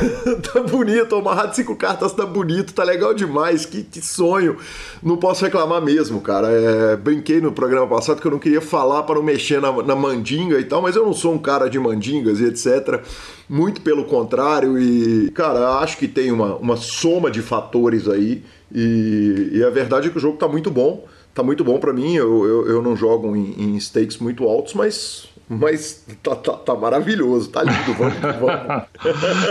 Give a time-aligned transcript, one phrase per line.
[0.52, 1.16] tá bonito.
[1.16, 3.64] Amarrado cinco cartas tá bonito, tá legal demais.
[3.64, 4.56] Que, que sonho.
[5.02, 6.48] Não posso reclamar mesmo, cara.
[6.50, 9.96] É, brinquei no programa passado que eu não queria falar para não mexer na, na
[9.96, 13.00] mandinga e tal, mas eu não sou um cara de mandingas e etc.
[13.48, 18.42] Muito pelo contrário, e, cara, acho que tem uma, uma soma de fatores aí.
[18.74, 21.06] E, e a verdade é que o jogo tá muito bom.
[21.34, 22.14] Tá muito bom para mim.
[22.14, 26.74] Eu, eu, eu, não jogo em, em stakes muito altos, mas mas tá, tá, tá,
[26.74, 28.82] maravilhoso, tá lindo, vamos, vamos.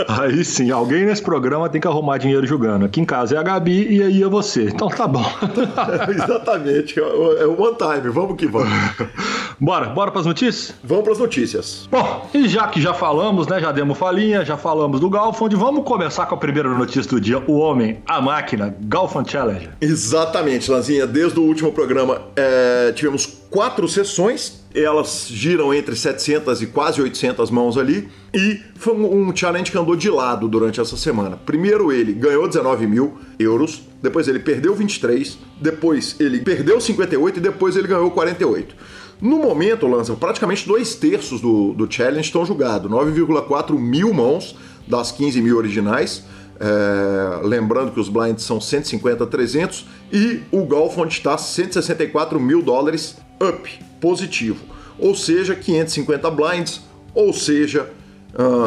[0.20, 2.84] Aí sim, alguém nesse programa tem que arrumar dinheiro jogando.
[2.84, 4.64] Aqui em casa é a Gabi e aí é você.
[4.64, 5.24] Então tá bom.
[6.14, 8.68] Exatamente, é o one time, vamos que vamos.
[9.58, 10.74] Bora, bora pras notícias?
[10.84, 11.88] Vamos pras notícias.
[11.90, 15.82] Bom, e já que já falamos, né, já demos falinha, já falamos do Galfond, vamos
[15.82, 19.70] começar com a primeira notícia do dia, o homem, a máquina, Galfond Challenge.
[19.80, 26.66] Exatamente, Lanzinha, desde o último programa é, tivemos quatro sessões, elas giram entre 700 e
[26.66, 31.38] quase 800 mãos ali, e foi um, challenge que andou de lado durante essa semana.
[31.46, 37.40] Primeiro ele ganhou 19 mil euros, depois ele perdeu 23, depois ele perdeu 58 e
[37.40, 38.76] depois ele ganhou 48.
[39.20, 44.54] No momento, Lança, praticamente dois terços do, do challenge estão julgados, 9,4 mil mãos
[44.86, 46.24] das 15 mil originais.
[46.58, 52.62] É, lembrando que os blinds são 150 a 300 e o Golfond está 164 mil
[52.62, 54.64] dólares up, positivo.
[54.98, 56.80] Ou seja, 550 blinds,
[57.14, 57.90] ou seja,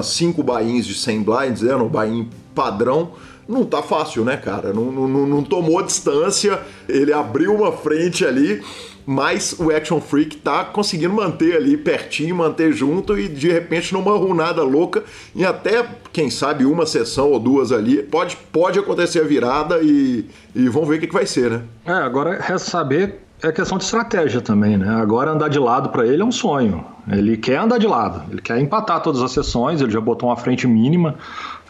[0.03, 3.11] 5 uh, buy-ins de 100 blinds, né, no buy-in padrão.
[3.49, 4.71] Não tá fácil, né, cara?
[4.71, 8.61] Não, não, não tomou distância, ele abriu uma frente ali,
[9.07, 14.15] mas o Action Freak tá conseguindo manter ali pertinho, manter junto e de repente numa
[14.15, 15.83] runada louca, e até,
[16.13, 20.87] quem sabe, uma sessão ou duas ali, pode, pode acontecer a virada e, e vamos
[20.87, 21.63] ver o que, que vai ser, né?
[21.87, 24.89] É, agora resta saber é questão de estratégia também, né?
[24.95, 26.83] Agora andar de lado para ele é um sonho.
[27.09, 30.35] Ele quer andar de lado, ele quer empatar todas as sessões, ele já botou uma
[30.35, 31.15] frente mínima.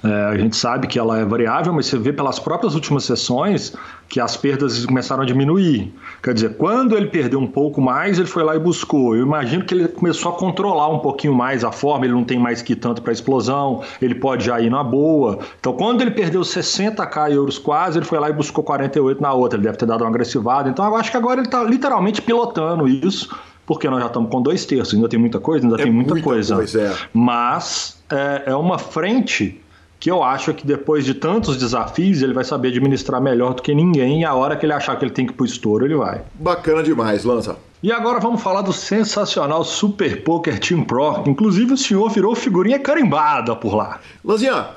[0.03, 3.73] É, a gente sabe que ela é variável, mas você vê pelas próprias últimas sessões
[4.07, 5.93] que as perdas começaram a diminuir.
[6.23, 9.15] Quer dizer, quando ele perdeu um pouco mais, ele foi lá e buscou.
[9.15, 12.39] Eu imagino que ele começou a controlar um pouquinho mais a forma, ele não tem
[12.39, 15.39] mais que ir tanto para explosão, ele pode já ir na boa.
[15.59, 19.57] Então, quando ele perdeu 60k euros quase, ele foi lá e buscou 48 na outra.
[19.57, 20.69] Ele deve ter dado uma agressivada.
[20.69, 23.29] Então, eu acho que agora ele está literalmente pilotando isso
[23.65, 26.15] porque nós já estamos com dois terços, ainda tem muita coisa, ainda é tem muita,
[26.15, 26.55] muita coisa.
[26.55, 26.95] coisa é.
[27.13, 29.61] Mas é, é uma frente
[29.99, 33.75] que eu acho que depois de tantos desafios ele vai saber administrar melhor do que
[33.75, 35.95] ninguém e a hora que ele achar que ele tem que ir pro estouro, ele
[35.95, 36.21] vai.
[36.35, 37.57] Bacana demais, Lança.
[37.81, 41.23] E agora vamos falar do sensacional Super Poker Team Pro.
[41.25, 43.99] Inclusive o senhor virou figurinha carimbada por lá.
[44.23, 44.69] Lanzinha,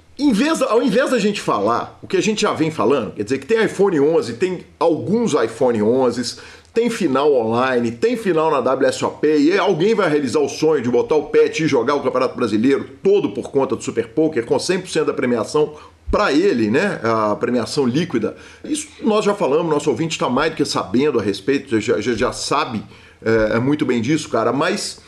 [0.68, 3.46] ao invés da gente falar o que a gente já vem falando, quer dizer que
[3.46, 6.38] tem iPhone 11, tem alguns iPhone 11,
[6.72, 11.16] tem final online, tem final na WSOP e alguém vai realizar o sonho de botar
[11.16, 15.04] o pet e jogar o Campeonato Brasileiro todo por conta do Super Poker com 100%
[15.04, 15.74] da premiação
[16.10, 18.36] para ele, né, a premiação líquida.
[18.64, 22.14] Isso nós já falamos, nosso ouvinte está mais do que sabendo a respeito, já, já,
[22.14, 22.82] já sabe
[23.22, 25.00] é, muito bem disso, cara, mas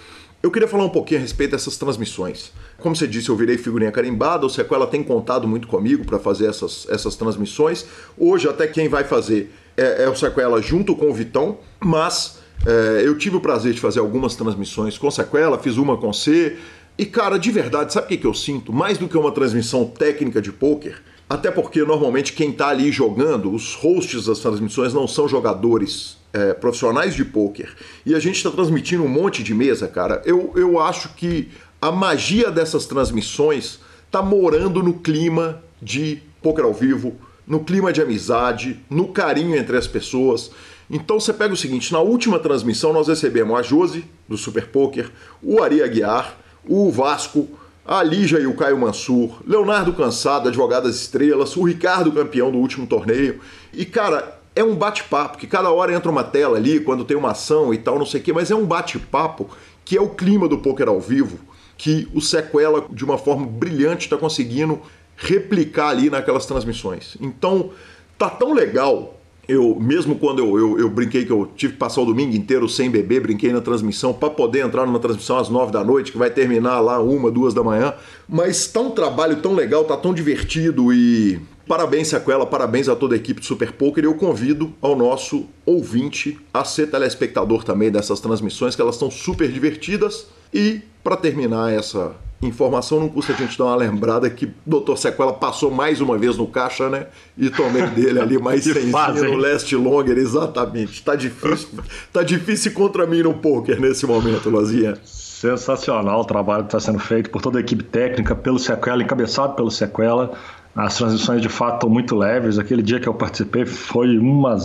[0.43, 2.53] eu queria falar um pouquinho a respeito dessas transmissões.
[2.79, 6.47] Como você disse, eu virei figurinha carimbada, o Sequela tem contado muito comigo para fazer
[6.47, 7.87] essas, essas transmissões.
[8.19, 13.03] Hoje, até quem vai fazer é, é o Sequela junto com o Vitão, mas é,
[13.05, 16.57] eu tive o prazer de fazer algumas transmissões com Sequela, fiz uma com C.
[16.97, 18.73] E cara, de verdade, sabe o que, que eu sinto?
[18.73, 23.53] Mais do que uma transmissão técnica de poker, até porque normalmente quem está ali jogando,
[23.53, 27.75] os hosts das transmissões não são jogadores é, profissionais de poker.
[28.07, 30.23] E a gente está transmitindo um monte de mesa, cara.
[30.25, 31.49] Eu, eu acho que
[31.81, 38.01] a magia dessas transmissões está morando no clima de poker ao vivo, no clima de
[38.01, 40.51] amizade, no carinho entre as pessoas.
[40.91, 45.11] Então você pega o seguinte, na última transmissão nós recebemos a Josi, do Super Poker,
[45.43, 47.49] o Ari Aguiar, o Vasco,
[47.87, 52.59] a Lígia e o Caio Mansur, Leonardo Cansado, Advogado das Estrelas, o Ricardo, campeão do
[52.59, 53.41] último torneio.
[53.73, 57.33] E, cara, é um bate-papo, que cada hora entra uma tela ali, quando tem uma
[57.33, 59.51] ação e tal, não sei o quê, mas é um bate-papo
[59.85, 61.39] que é o clima do poker ao vivo,
[61.77, 64.81] que o Sequela, de uma forma brilhante, está conseguindo
[65.17, 67.17] replicar ali naquelas transmissões.
[67.21, 67.71] Então,
[68.19, 69.21] tá tão legal.
[69.47, 72.67] Eu, mesmo quando eu, eu, eu, brinquei que eu tive que passar o domingo inteiro
[72.67, 76.17] sem beber, brinquei na transmissão para poder entrar numa transmissão às nove da noite, que
[76.17, 77.93] vai terminar lá uma, duas da manhã.
[78.27, 81.39] Mas tá um trabalho tão legal, tá tão divertido e
[81.69, 84.05] parabéns Sequela, parabéns a toda a equipe do Super Poker.
[84.05, 89.11] E eu convido ao nosso ouvinte a ser telespectador também dessas transmissões, que elas estão
[89.11, 90.27] super divertidas.
[90.55, 92.17] E para terminar essa
[92.47, 94.97] Informação não custa a gente dar uma lembrada que o Dr.
[94.97, 97.07] Sequela passou mais uma vez no caixa, né?
[97.37, 101.03] E tomei dele ali mais cenzinho no last longer, exatamente.
[101.03, 101.69] Tá difícil,
[102.13, 104.95] tá difícil contra mim no poker nesse momento, Lazinha.
[105.05, 109.55] Sensacional o trabalho que está sendo feito por toda a equipe técnica, pelo Sequela, encabeçado
[109.55, 110.33] pelo Sequela.
[110.77, 112.59] As transições de fato estão muito leves.
[112.59, 114.57] Aquele dia que eu participei foi uma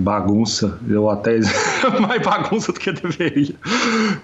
[0.00, 0.78] bagunça.
[0.88, 1.38] Eu até
[2.00, 3.54] mais bagunça do que deveria.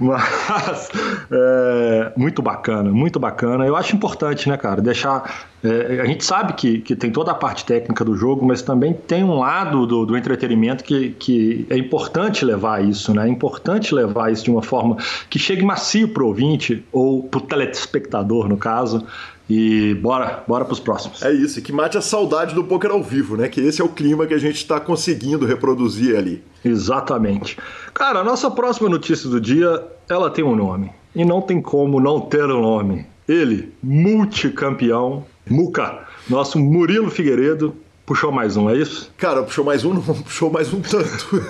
[0.00, 0.88] Mas
[1.30, 3.66] é, muito bacana, muito bacana.
[3.66, 5.50] Eu acho importante, né, cara, deixar.
[5.62, 8.92] É, a gente sabe que, que tem toda a parte técnica do jogo, mas também
[8.92, 13.26] tem um lado do, do entretenimento que, que é importante levar isso, né?
[13.26, 14.96] É importante levar isso de uma forma
[15.28, 19.06] que chegue macio para o ouvinte ou para o telespectador, no caso.
[19.48, 21.22] E bora, bora pros próximos.
[21.22, 23.48] É isso, que mate a saudade do poker ao vivo, né?
[23.48, 26.42] Que esse é o clima que a gente está conseguindo reproduzir ali.
[26.64, 27.58] Exatamente.
[27.92, 30.90] Cara, a nossa próxima notícia do dia, ela tem um nome.
[31.14, 33.06] E não tem como não ter um nome.
[33.28, 37.74] Ele, multicampeão, Muca, nosso Murilo Figueiredo,
[38.06, 39.10] Puxou mais um, é isso?
[39.16, 41.42] Cara, puxou mais um, não puxou mais um tanto.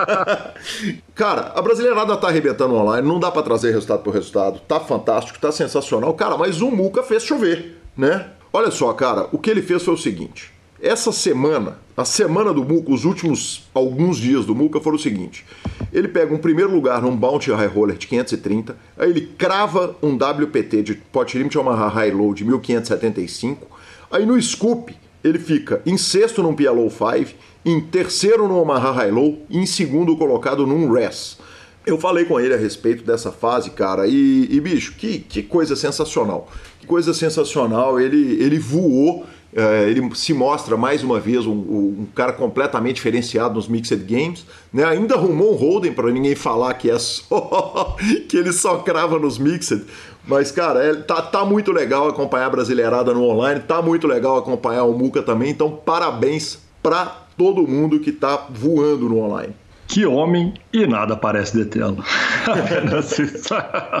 [1.14, 4.60] Cara, a Brasileirada tá arrebentando online, não dá para trazer resultado por resultado.
[4.60, 6.14] Tá fantástico, tá sensacional.
[6.14, 8.30] Cara, mas o Muca fez chover, né?
[8.50, 10.52] Olha só, cara, o que ele fez foi o seguinte.
[10.80, 15.44] Essa semana, a semana do Muca, os últimos alguns dias do Muca foram o seguinte.
[15.92, 20.14] Ele pega um primeiro lugar num Bounty High Roller de 530, aí ele crava um
[20.14, 23.66] WPT de Pot Limit Omaha High Low de 1575,
[24.10, 24.94] aí no Scoop
[25.24, 27.32] ele fica em sexto num PLO 5,
[27.64, 31.38] em terceiro no Omaha High Low e em segundo colocado num RES.
[31.86, 35.74] Eu falei com ele a respeito dessa fase, cara, e, e bicho, que, que coisa
[35.74, 36.48] sensacional.
[36.80, 38.00] Que coisa sensacional.
[38.00, 43.54] Ele, ele voou, é, ele se mostra mais uma vez um, um, cara completamente diferenciado
[43.54, 44.46] nos Mixed Games.
[44.72, 44.84] Né?
[44.84, 47.96] Ainda arrumou um Holden para ninguém falar que é só
[48.28, 49.84] que ele só crava nos Mixed.
[50.26, 54.38] Mas, cara, é, tá, tá muito legal acompanhar a Brasileirada no online, tá muito legal
[54.38, 57.04] acompanhar o Muca também, então parabéns para
[57.36, 59.54] todo mundo que tá voando no online.
[59.86, 62.02] Que homem e nada parece detê-lo.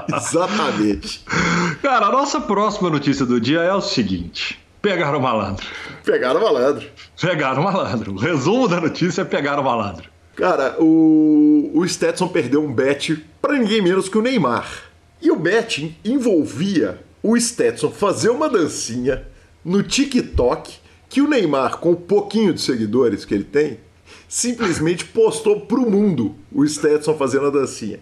[0.16, 1.22] Exatamente.
[1.82, 5.66] Cara, a nossa próxima notícia do dia é o seguinte: pegaram o malandro.
[6.04, 6.88] Pegaram o malandro.
[7.20, 8.12] Pegaram o malandro.
[8.12, 10.08] O resumo da notícia é pegar o malandro.
[10.36, 14.66] Cara, o, o Stetson perdeu um bet para ninguém menos que o Neymar.
[15.24, 19.26] E o betting envolvia o Stetson fazer uma dancinha
[19.64, 20.74] no TikTok
[21.08, 23.78] que o Neymar, com o pouquinho de seguidores que ele tem,
[24.28, 28.00] simplesmente postou pro mundo o Stetson fazendo a dancinha.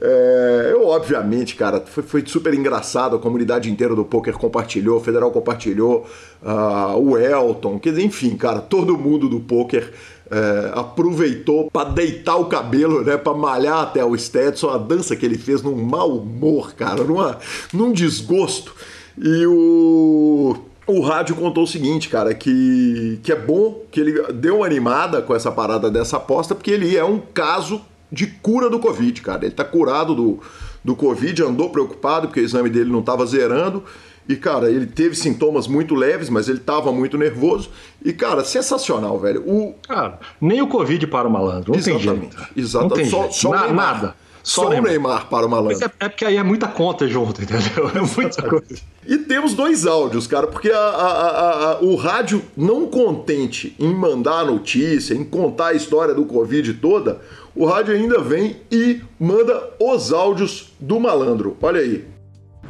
[0.00, 3.14] É, eu, obviamente, cara, foi, foi, super engraçado.
[3.14, 6.04] A comunidade inteira do poker compartilhou, o Federal compartilhou,
[6.42, 9.92] uh, o Elton, quer dizer, enfim, cara, todo mundo do poker
[10.30, 15.24] é, aproveitou para deitar o cabelo, né, para malhar até o Stetson, a dança que
[15.24, 17.38] ele fez num mau humor, cara, numa,
[17.72, 18.74] num desgosto.
[19.16, 24.58] E o o rádio contou o seguinte, cara, que, que é bom que ele deu
[24.58, 27.80] uma animada com essa parada dessa aposta, porque ele é um caso
[28.12, 29.44] de cura do Covid, cara.
[29.44, 30.40] Ele tá curado do,
[30.84, 33.82] do Covid, andou preocupado porque o exame dele não estava zerando.
[34.28, 37.70] E, cara, ele teve sintomas muito leves, mas ele tava muito nervoso.
[38.02, 39.42] E, cara, sensacional, velho.
[39.46, 39.74] O...
[39.86, 41.72] Cara, nem o Covid para o malandro.
[41.72, 42.48] Não exatamente, tem jeito.
[42.56, 43.10] Exatamente.
[43.10, 43.34] Só, jeito.
[43.34, 44.14] só Na, nada.
[44.42, 44.90] Só, só o Neymar.
[44.90, 45.82] Neymar para o malandro.
[45.82, 47.90] É, é, porque aí é muita conta junto, entendeu?
[47.94, 48.82] É muita coisa.
[49.06, 54.40] E temos dois áudios, cara, porque a, a, a, o rádio, não contente em mandar
[54.40, 57.20] a notícia, em contar a história do Covid toda,
[57.54, 61.56] o rádio ainda vem e manda os áudios do malandro.
[61.62, 62.13] Olha aí.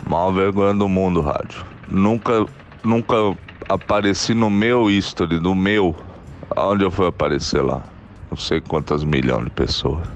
[0.09, 1.65] Mal vergonha do mundo, rádio.
[1.89, 2.47] Nunca,
[2.83, 3.15] nunca
[3.69, 5.95] apareci no meu history, no meu.
[6.57, 7.83] Onde eu fui aparecer lá?
[8.31, 10.07] Não sei quantas milhões de pessoas.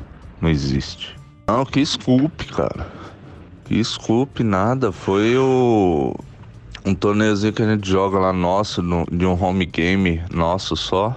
[0.40, 1.16] Não existe.
[1.46, 2.86] Não, que desculpe, cara.
[3.64, 4.92] Que desculpe, nada.
[4.92, 6.14] Foi o.
[6.84, 11.14] Um torneiozinho que a gente joga lá nosso, no, de um home game nosso só.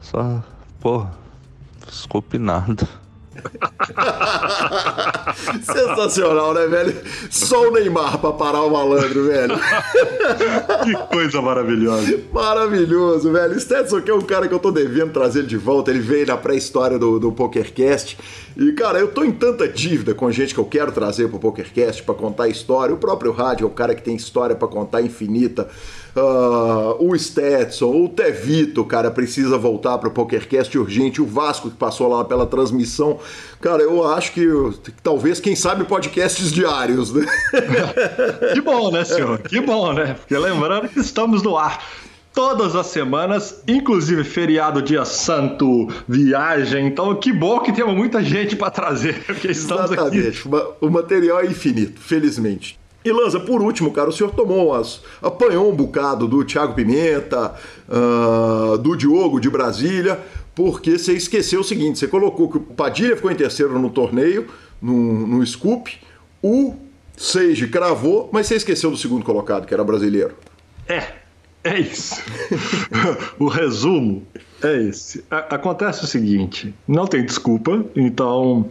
[0.00, 0.42] Só.
[0.80, 1.10] Porra
[1.86, 2.88] Desculpe nada.
[5.62, 6.96] Sensacional, né, velho?
[7.30, 9.54] Só o Neymar pra parar o malandro, velho.
[10.84, 12.20] que coisa maravilhosa.
[12.32, 13.58] Maravilhoso, velho.
[13.58, 15.90] Stetson que é um cara que eu tô devendo trazer de volta.
[15.90, 18.18] Ele veio na pré-história do, do PokerCast.
[18.56, 22.02] E, cara, eu tô em tanta dívida com gente que eu quero trazer pro PokerCast
[22.02, 22.94] pra contar a história.
[22.94, 25.68] O próprio rádio é o cara que tem história para contar infinita.
[26.16, 31.20] Uh, o Stetson, o Tevito, cara, precisa voltar para o PokerCast urgente.
[31.20, 33.18] O Vasco que passou lá pela transmissão.
[33.60, 34.46] Cara, eu acho que,
[34.82, 37.26] que talvez, quem sabe, podcasts diários, né?
[38.54, 39.40] que bom, né, senhor?
[39.40, 40.14] Que bom, né?
[40.14, 41.84] Porque lembrando que estamos no ar
[42.32, 46.86] todas as semanas, inclusive feriado, dia santo, viagem.
[46.86, 50.28] Então, que bom que temos muita gente para trazer, porque estamos Exatamente.
[50.28, 50.48] aqui.
[50.80, 52.78] O material é infinito, felizmente.
[53.06, 54.74] E Lanza, por último, cara, o senhor tomou
[55.22, 57.54] apanhou um bocado do Thiago Pimenta,
[57.88, 60.18] uh, do Diogo de Brasília,
[60.56, 64.48] porque você esqueceu o seguinte: você colocou que o Padilha ficou em terceiro no torneio,
[64.82, 65.96] no, no Scoop,
[66.42, 66.74] o
[67.16, 70.34] Seiji cravou, mas você esqueceu do segundo colocado, que era brasileiro.
[70.88, 71.04] É,
[71.62, 72.20] é isso.
[73.38, 74.26] o resumo
[74.64, 75.24] é esse.
[75.30, 78.68] acontece o seguinte: não tem desculpa, então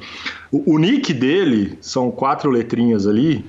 [0.51, 3.45] o, o nick dele são quatro letrinhas ali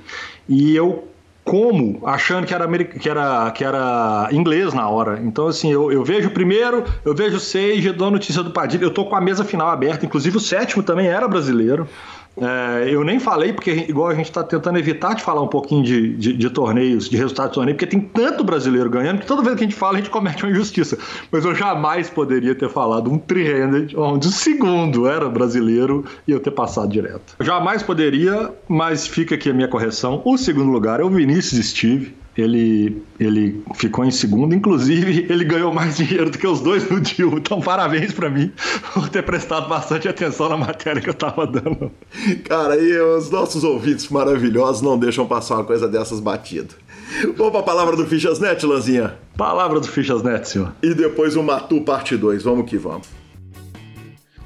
[0.49, 1.09] e eu
[1.47, 5.21] como achando que era, que era, que era inglês na hora.
[5.23, 8.51] Então, assim, eu, eu vejo o primeiro, eu vejo o seis, dou a notícia do
[8.51, 11.89] Padilha, eu tô com a mesa final aberta, inclusive o sétimo também era brasileiro.
[12.37, 15.83] É, eu nem falei, porque igual a gente está tentando evitar de falar um pouquinho
[15.83, 19.43] de, de, de, torneios, de resultados de torneio, porque tem tanto brasileiro ganhando que toda
[19.43, 20.99] vez que a gente fala, a gente comete uma injustiça.
[21.31, 26.41] Mas eu jamais poderia ter falado um three-handed, onde o segundo era brasileiro e eu
[26.41, 27.35] ter passado direto.
[27.39, 30.21] Eu jamais poderia, mas fica aqui a minha correção.
[30.25, 35.73] O segundo lugar é o Vinícius Steve ele, ele ficou em segundo, inclusive ele ganhou
[35.73, 37.33] mais dinheiro do que os dois no deal.
[37.39, 38.53] Então, parabéns para mim
[38.93, 41.91] por ter prestado bastante atenção na matéria que eu tava dando.
[42.45, 46.75] Cara, e os nossos ouvintes maravilhosos não deixam passar uma coisa dessas batida.
[47.37, 49.15] Vamos para a palavra do Fichasnet, Lanzinha?
[49.37, 50.73] Palavra do Fichasnet, senhor.
[50.83, 52.43] E depois o Matu parte 2.
[52.43, 53.26] Vamos que vamos.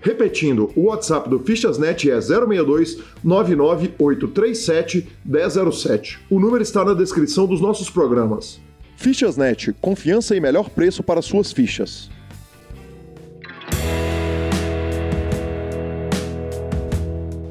[0.00, 6.20] Repetindo, o WhatsApp do Fichasnet é 062 99837 1007.
[6.30, 8.60] O número está na descrição dos nossos programas.
[8.96, 12.10] Fichasnet, confiança e melhor preço para suas fichas.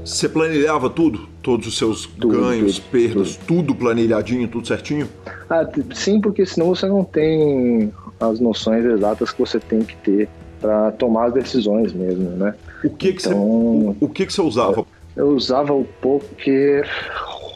[0.04, 1.27] Você planilhava tudo?
[1.44, 3.58] Todos os seus tudo, ganhos, tudo, perdas, tudo.
[3.58, 3.75] tudo.
[3.75, 5.08] planilhadinho, tudo certinho?
[5.50, 10.30] Ah, sim, porque senão você não tem as noções exatas que você tem que ter
[10.59, 12.55] para tomar as decisões mesmo, né?
[12.83, 14.85] O que que, então, você, o, que, que você usava?
[15.15, 16.87] Eu usava o Poker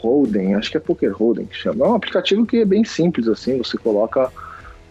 [0.01, 1.85] Hold'em, acho que é Poker Hold'em que chama.
[1.85, 4.31] É um aplicativo que é bem simples assim, você coloca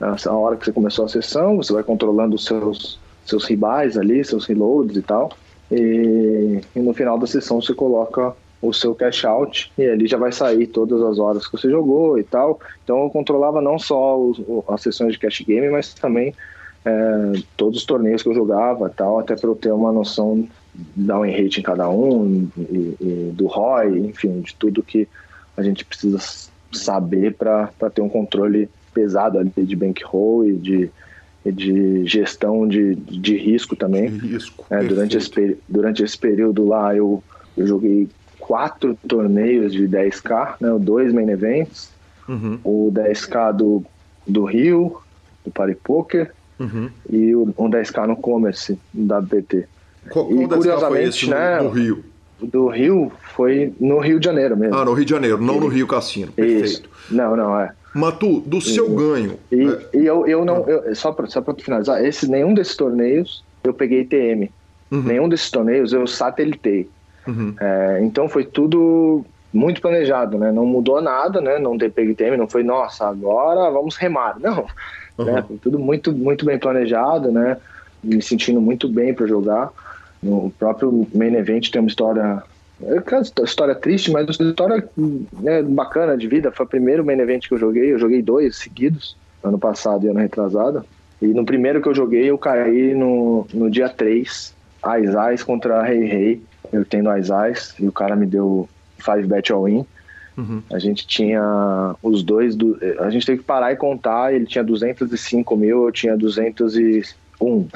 [0.01, 4.25] a hora que você começou a sessão, você vai controlando os seus seus ribais ali,
[4.25, 5.31] seus reloads e tal.
[5.71, 10.19] e, e no final da sessão você coloca o seu cash out e ali já
[10.19, 12.61] vai sair todas as horas que você jogou e tal.
[12.85, 16.35] Então eu controlava não só os, as sessões de cash game, mas também
[16.85, 20.49] é, todos os torneios que eu jogava tal, até para eu ter uma noção
[20.95, 25.09] da win rate em cada um e, e, do ROI, enfim, de tudo que
[25.57, 26.19] a gente precisa
[26.73, 30.91] saber para ter um controle pesado ali de bankroll e de,
[31.45, 34.11] e de gestão de, de risco também.
[34.11, 34.65] De risco.
[34.71, 37.23] É, durante, esse, durante esse período lá eu,
[37.57, 38.09] eu joguei
[38.39, 41.93] quatro torneios de 10K, né, dois main events,
[42.29, 42.59] uhum.
[42.65, 43.85] o 10K do,
[44.27, 45.01] do Rio,
[45.45, 46.91] do Party Poker, uhum.
[47.09, 49.67] e um 10K no Commerce, da WPT.
[50.11, 52.05] Qual, e, curiosamente, né, no Rio?
[52.41, 54.75] Do Rio foi no Rio de Janeiro mesmo.
[54.75, 56.33] Ah, no Rio de Janeiro, não e, no Rio Cassino.
[56.33, 56.65] Perfeito.
[56.65, 56.83] Isso.
[57.11, 57.73] Não, não, é.
[57.95, 59.39] Matu, do seu e, ganho.
[59.51, 59.99] E, é...
[59.99, 60.67] e eu, eu não.
[60.69, 64.51] Eu, só para só finalizar, esse, nenhum desses torneios eu peguei TM.
[64.91, 65.03] Uhum.
[65.03, 66.89] Nenhum desses torneios eu satelitei.
[67.27, 67.55] Uhum.
[67.61, 70.51] É, então foi tudo muito planejado, né?
[70.53, 71.59] Não mudou nada, né?
[71.59, 74.39] Não ter TM, não foi, nossa, agora vamos remar.
[74.39, 74.67] Não.
[75.21, 75.33] Uhum.
[75.33, 75.45] Né?
[75.63, 77.57] Tudo muito, muito bem planejado, né?
[78.03, 79.71] Me sentindo muito bem para jogar.
[80.23, 82.43] No próprio main event tem uma história
[82.83, 86.51] é história triste, mas uma história né, bacana de vida.
[86.51, 87.93] Foi o primeiro main event que eu joguei.
[87.93, 90.85] Eu joguei dois seguidos, ano passado e ano retrasado.
[91.21, 95.83] E no primeiro que eu joguei, eu caí no, no dia 3, Ais Ais contra
[95.83, 96.43] Rei Rei.
[96.73, 98.67] Eu tendo Ais Ais e o cara me deu
[99.05, 99.85] 5 bet all in.
[100.37, 100.63] Uhum.
[100.73, 104.35] A gente tinha os dois, do, a gente teve que parar e contar.
[104.35, 107.69] Ele tinha 205 mil, eu tinha 201.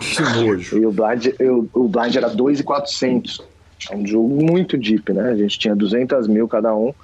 [0.00, 0.78] Que nojo.
[0.80, 3.42] e o blind, eu, o blind era 2,400.
[3.90, 5.30] É um jogo muito deep, né?
[5.30, 6.94] A gente tinha 200 mil cada um.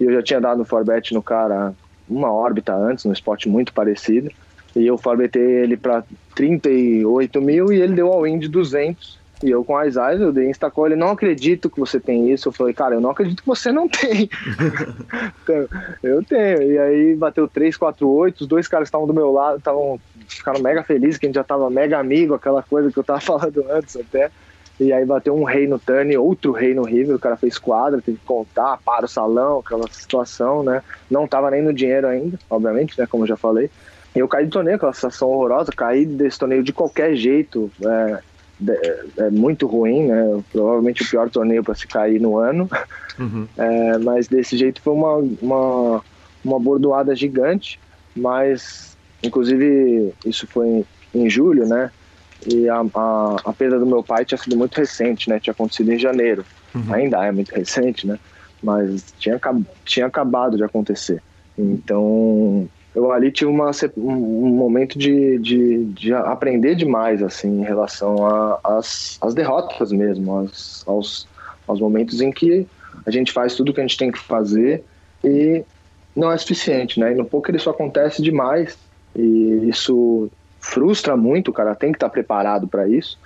[0.00, 1.74] E eu já tinha dado no forbet no cara
[2.08, 4.30] uma órbita antes, num spot muito parecido.
[4.76, 9.18] E eu forbetei ele para 38 mil e ele deu all-in de 200.
[9.42, 12.48] E eu com as eyes, eu dei instacall, ele não acredito que você tem isso.
[12.48, 14.28] Eu falei, cara, eu não acredito que você não tem.
[15.42, 15.68] então,
[16.02, 16.62] eu tenho.
[16.62, 18.40] E aí bateu 3, 4, 8.
[18.40, 21.44] Os dois caras estavam do meu lado estavam ficaram mega felizes, que a gente já
[21.44, 24.30] tava mega amigo, aquela coisa que eu tava falando antes até.
[24.80, 28.00] E aí bateu um rei no turn, outro rei no river, o cara fez quadra,
[28.00, 30.82] teve que contar, para o salão, aquela situação, né?
[31.10, 33.04] Não tava nem no dinheiro ainda, obviamente, né?
[33.06, 33.68] Como eu já falei.
[34.14, 38.18] E eu caí do torneio, aquela situação horrorosa, caí desse torneio de qualquer jeito, é,
[38.66, 40.42] é, muito ruim, né?
[40.52, 42.68] Provavelmente o pior torneio para se cair no ano.
[43.18, 43.46] Uhum.
[43.58, 46.04] É, mas desse jeito foi uma, uma,
[46.44, 47.80] uma bordoada gigante,
[48.14, 51.90] mas inclusive isso foi em, em julho, né?
[52.46, 55.40] E a, a, a, perda do meu pai tinha sido muito recente, né?
[55.40, 56.44] Tinha acontecido em janeiro.
[56.74, 56.94] Uhum.
[56.94, 58.18] Ainda é muito recente, né?
[58.62, 59.40] Mas tinha,
[59.84, 61.20] tinha acabado de acontecer.
[61.58, 68.16] Então, eu ali tive uma, um momento de, de, de aprender demais, assim, em relação
[68.64, 71.28] às derrotas mesmo, as, aos,
[71.66, 72.66] aos momentos em que
[73.06, 74.82] a gente faz tudo que a gente tem que fazer
[75.22, 75.64] e
[76.14, 77.12] não é suficiente, né?
[77.12, 78.76] E no poker isso acontece demais
[79.14, 80.28] e isso
[80.60, 83.16] frustra muito, o cara tem que estar tá preparado para isso.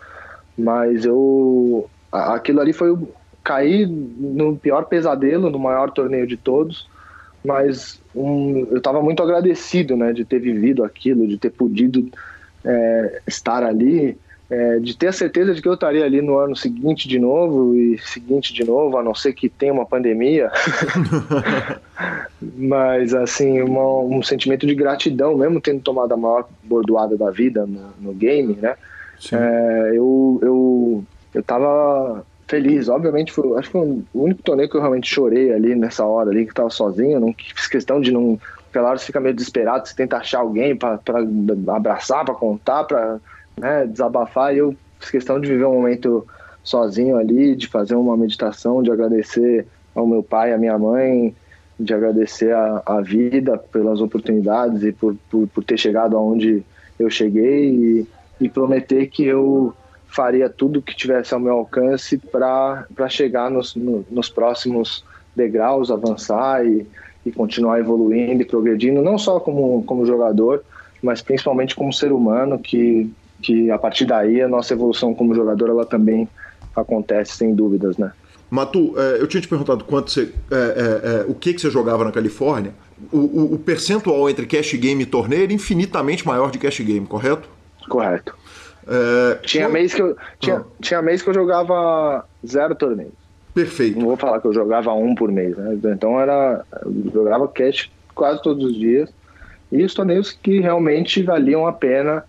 [0.57, 1.89] Mas eu.
[2.11, 2.95] Aquilo ali foi
[3.43, 6.87] cair no pior pesadelo, no maior torneio de todos.
[7.45, 12.09] Mas um, eu estava muito agradecido né, de ter vivido aquilo, de ter podido
[12.65, 14.17] é, estar ali
[14.53, 17.75] é, de ter a certeza de que eu estaria ali no ano seguinte de novo
[17.75, 20.51] e seguinte de novo, a não ser que tenha uma pandemia.
[22.59, 27.65] Mas, assim, uma, um sentimento de gratidão, mesmo tendo tomado a maior bordoada da vida
[27.65, 28.75] no, no game, né?
[29.33, 32.87] É, eu, eu, eu tava feliz.
[32.91, 36.45] Obviamente, foi, acho que o único torneio que eu realmente chorei ali nessa hora ali,
[36.45, 37.19] que tava sozinho.
[37.19, 38.39] Não fiz questão de não.
[38.71, 40.99] Claro, você fica meio desesperado, você tenta achar alguém para
[41.75, 43.19] abraçar, para contar, para
[43.59, 44.55] né, desabafar.
[44.55, 46.27] E eu fiz questão de viver um momento
[46.63, 51.35] sozinho ali, de fazer uma meditação, de agradecer ao meu pai, à minha mãe,
[51.81, 56.63] de agradecer a, a vida pelas oportunidades e por, por, por, ter chegado aonde
[56.99, 58.07] eu cheguei e,
[58.41, 59.75] e prometer que eu
[60.15, 66.65] faria tudo que tivesse ao meu alcance para chegar nos, no, nos próximos degraus, avançar
[66.67, 66.87] e,
[67.25, 70.63] e continuar evoluindo e progredindo, não só como, como jogador,
[71.03, 73.11] mas principalmente como ser humano que
[73.43, 76.29] que a partir daí a nossa evolução como jogador ela também
[76.75, 78.13] acontece sem dúvidas, né?
[78.49, 81.71] Matu, é, eu tinha te perguntado quanto você, é, é, é, o que, que você
[81.71, 82.73] jogava na Califórnia.
[83.11, 87.07] O, o, o, percentual entre cash game e torneio era infinitamente maior de cash game,
[87.07, 87.49] correto?
[87.89, 88.35] Correto.
[88.87, 90.65] É, tinha, mês que eu, tinha, ah.
[90.81, 93.13] tinha mês que eu jogava zero torneios.
[93.55, 93.99] Perfeito.
[93.99, 95.79] Não vou falar que eu jogava um por mês, né?
[95.85, 96.65] Então era.
[96.85, 99.13] Eu jogava cash quase todos os dias.
[99.71, 102.25] E os torneios que realmente valiam a pena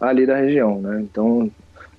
[0.00, 1.00] ali da região, né?
[1.02, 1.50] Então,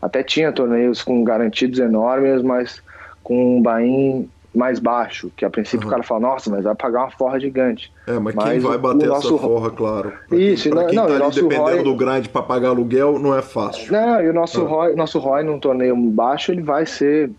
[0.02, 2.82] até tinha torneios com garantidos enormes, mas
[3.24, 5.88] com um buy mais baixo, que a princípio uhum.
[5.88, 7.92] o cara fala, nossa, mas vai pagar uma forra gigante.
[8.06, 9.38] É, mas, mas quem vai bater essa nosso...
[9.38, 10.14] forra, claro?
[10.28, 11.84] Pra Isso, quem, não, quem não, tá ali dependendo ROI...
[11.84, 13.92] do grind para pagar aluguel, não é fácil.
[13.92, 14.68] Não, e o nosso, ah.
[14.68, 17.32] ROI, nosso ROI num torneio baixo, ele vai ser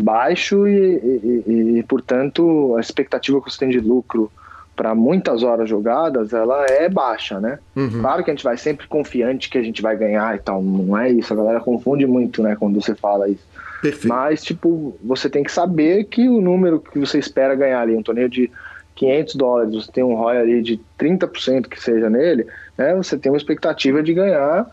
[0.00, 4.30] baixo e, e, e, e portanto, a expectativa que você tem de lucro
[4.74, 7.58] para muitas horas jogadas, ela é baixa, né?
[7.74, 8.00] Uhum.
[8.02, 10.98] Claro que a gente vai sempre confiante que a gente vai ganhar e tal, não
[10.98, 13.42] é isso, a galera confunde muito, né, quando você fala isso.
[13.90, 14.08] Perfeito.
[14.08, 18.02] Mas, tipo, você tem que saber que o número que você espera ganhar ali, um
[18.02, 18.50] torneio de
[18.96, 22.46] 500 dólares, você tem um ROI ali de 30% que seja nele,
[22.76, 24.66] né, você tem uma expectativa de ganhar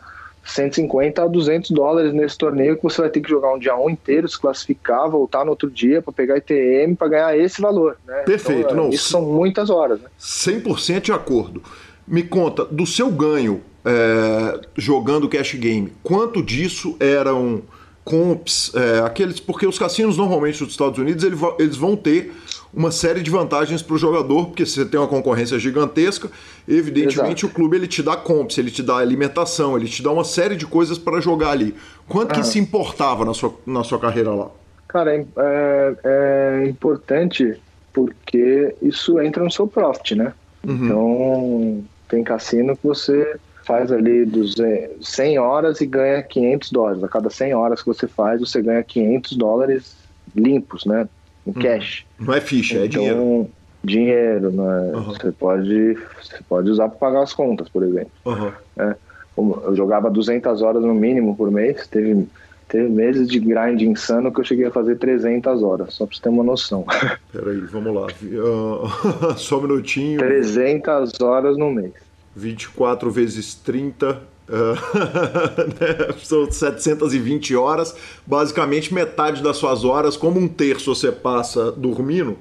[0.46, 3.90] 150 a 200 dólares nesse torneio que você vai ter que jogar um dia um
[3.90, 7.98] inteiro, se classificar, voltar no outro dia para pegar ITM para ganhar esse valor.
[8.06, 8.24] Né?
[8.24, 8.62] Perfeito.
[8.62, 10.02] Então, não, isso são muitas horas.
[10.02, 10.10] Né?
[10.20, 11.62] 100% de acordo.
[12.08, 17.62] Me conta, do seu ganho é, jogando cash game, quanto disso eram
[18.04, 21.24] comps, é, aqueles, porque os cassinos normalmente dos Estados Unidos
[21.60, 22.34] eles vão ter
[22.74, 26.30] uma série de vantagens para o jogador, porque você tem uma concorrência gigantesca,
[26.68, 27.48] evidentemente Exato.
[27.48, 30.56] o clube ele te dá comps, ele te dá alimentação, ele te dá uma série
[30.56, 31.76] de coisas para jogar ali.
[32.08, 34.50] Quanto que se importava na sua, na sua carreira lá?
[34.88, 37.60] Cara, é, é, é importante
[37.94, 40.34] porque isso entra no seu profit, né?
[40.66, 40.86] Uhum.
[40.86, 47.04] Então, tem cassino que você faz ali 200, 100 horas e ganha 500 dólares.
[47.04, 49.96] A cada 100 horas que você faz, você ganha 500 dólares
[50.36, 51.08] limpos, né?
[51.46, 51.62] Em uhum.
[51.62, 52.06] cash.
[52.20, 53.50] Não é ficha, é então, é dinheiro.
[53.84, 54.92] Dinheiro, né?
[54.94, 55.04] Uhum.
[55.04, 58.12] Você, pode, você pode usar para pagar as contas, por exemplo.
[58.26, 58.52] Uhum.
[58.78, 58.96] É,
[59.38, 62.28] eu jogava 200 horas no mínimo por mês, teve,
[62.68, 66.22] teve meses de grind insano que eu cheguei a fazer 300 horas, só para você
[66.22, 66.86] ter uma noção.
[67.32, 68.08] Peraí, vamos lá.
[68.24, 70.20] Uh, só um minutinho.
[70.20, 71.94] 300 horas no mês.
[72.36, 77.96] 24 vezes 30, uh, são 720 horas.
[78.26, 82.38] Basicamente, metade das suas horas, como um terço você passa dormindo,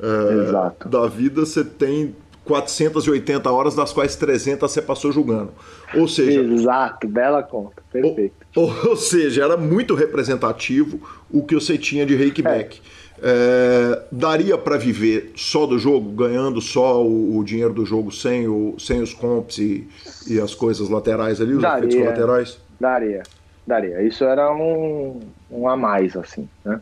[0.00, 2.14] uh, da vida você tem
[2.48, 5.50] 480 horas, das quais 300 você passou jogando.
[5.94, 6.40] Ou seja.
[6.40, 8.34] Exato, bela conta, perfeito.
[8.56, 10.98] Ou, ou seja, era muito representativo
[11.30, 12.80] o que você tinha de rakeback.
[12.80, 12.97] É.
[13.22, 18.46] É, daria para viver só do jogo, ganhando só o, o, dinheiro do jogo sem,
[18.46, 19.88] o, sem os comps e,
[20.28, 22.58] e as coisas laterais ali, os daria, efeitos colaterais?
[22.80, 23.22] Daria,
[23.66, 24.02] daria.
[24.02, 26.80] Isso era um, um a mais, assim, né?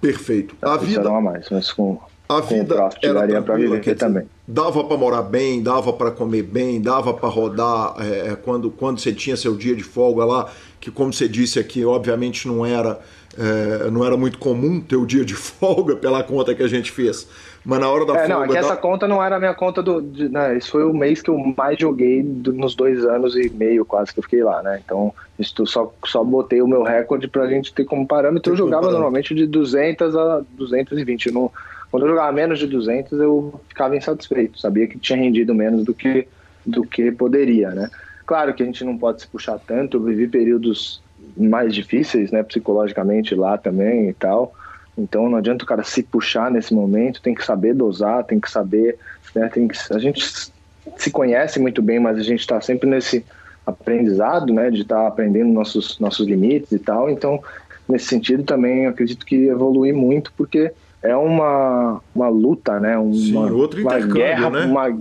[0.00, 0.54] Perfeito.
[0.62, 1.98] A Isso vida, era um a mais, mas com,
[2.28, 4.28] a vida com profit, era daria para viver dizer, também.
[4.46, 9.00] Dava para morar bem, dava para comer bem, dava para rodar é, é, quando, quando
[9.00, 13.00] você tinha seu dia de folga lá, que como você disse aqui, obviamente não era
[13.38, 16.90] é, não era muito comum ter o dia de folga pela conta que a gente
[16.90, 17.28] fez.
[17.64, 18.34] Mas na hora da é, folga.
[18.34, 20.00] Não, é que essa conta não era a minha conta do.
[20.00, 23.48] De, né, esse foi o mês que eu mais joguei do, nos dois anos e
[23.50, 24.80] meio quase que eu fiquei lá, né?
[24.84, 28.42] Então, isso só, só botei o meu recorde pra gente ter como parâmetro.
[28.42, 29.00] Tem eu jogava parâmetro.
[29.00, 31.30] normalmente de 200 a 220.
[31.30, 31.52] No,
[31.90, 34.58] quando eu jogava menos de 200, eu ficava insatisfeito.
[34.58, 36.26] Sabia que tinha rendido menos do que,
[36.66, 37.90] do que poderia, né?
[38.26, 39.96] Claro que a gente não pode se puxar tanto.
[39.96, 41.00] Eu vivi períodos
[41.38, 44.52] mais difíceis, né, psicologicamente lá também e tal.
[44.96, 48.50] Então não adianta o cara se puxar nesse momento, tem que saber dosar, tem que
[48.50, 48.98] saber,
[49.34, 50.50] né, tem que, a gente
[50.96, 53.24] se conhece muito bem, mas a gente está sempre nesse
[53.64, 57.08] aprendizado, né, de estar tá aprendendo nossos nossos limites e tal.
[57.08, 57.40] Então
[57.88, 63.36] nesse sentido também acredito que evolui muito porque é uma, uma luta, né, uma, Sim,
[63.52, 64.64] outro uma guerra, né?
[64.64, 64.98] uma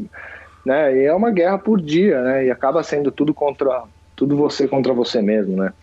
[0.64, 3.84] né, e é uma guerra por dia, né, e acaba sendo tudo contra
[4.16, 5.74] tudo você contra você mesmo, né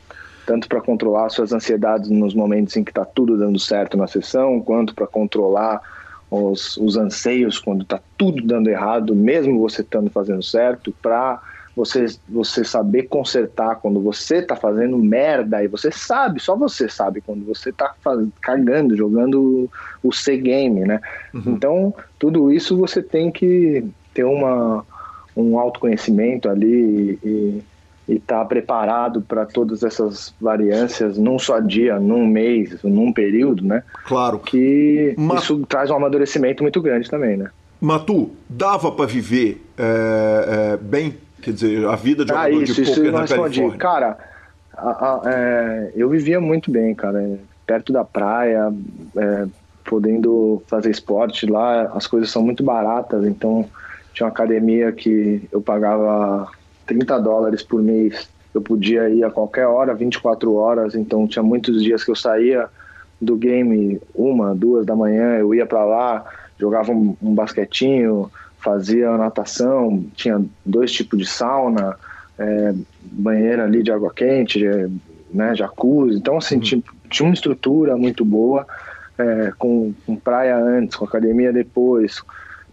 [0.47, 4.61] tanto para controlar suas ansiedades nos momentos em que está tudo dando certo na sessão,
[4.61, 5.81] quanto para controlar
[6.31, 11.41] os, os anseios quando está tudo dando errado, mesmo você estando fazendo certo, para
[11.77, 17.21] você, você saber consertar quando você está fazendo merda e você sabe, só você sabe
[17.21, 17.95] quando você está
[18.41, 19.69] cagando, jogando
[20.03, 21.01] o C-game, né?
[21.33, 21.43] Uhum.
[21.47, 24.85] Então, tudo isso você tem que ter uma,
[25.37, 27.63] um autoconhecimento ali e,
[28.09, 33.65] e estar tá preparado para todas essas variâncias num só dia, num mês, num período,
[33.65, 33.83] né?
[34.05, 34.39] Claro.
[34.39, 35.37] Que Ma...
[35.37, 37.51] isso traz um amadurecimento muito grande também, né?
[37.81, 41.17] Matu, dava para viver é, é, bem?
[41.43, 43.61] Quer dizer, a vida de ah, jogador isso, de isso poker na respondi.
[43.61, 43.79] Califórnia?
[43.79, 44.19] Cara,
[44.77, 47.39] a, a, é, eu vivia muito bem, cara.
[47.67, 48.73] Perto da praia,
[49.17, 49.47] é,
[49.85, 53.69] podendo fazer esporte lá, as coisas são muito baratas, então
[54.13, 56.49] tinha uma academia que eu pagava
[56.87, 58.29] 30 dólares por mês.
[58.55, 62.69] Eu podia ir a qualquer hora, 24 horas, então tinha muitos dias que eu saía
[63.21, 66.25] do game uma, duas da manhã, eu ia para lá,
[66.59, 71.97] jogava um, um, basquetinho, fazia natação, tinha dois tipos de sauna,
[72.39, 74.65] é, banheira ali de água quente,
[75.33, 76.17] né, jacuzzi.
[76.17, 76.61] Então, assim, uhum.
[76.61, 78.67] tinha, tinha, uma estrutura muito boa,
[79.19, 82.23] é, com, com, praia antes, com academia depois,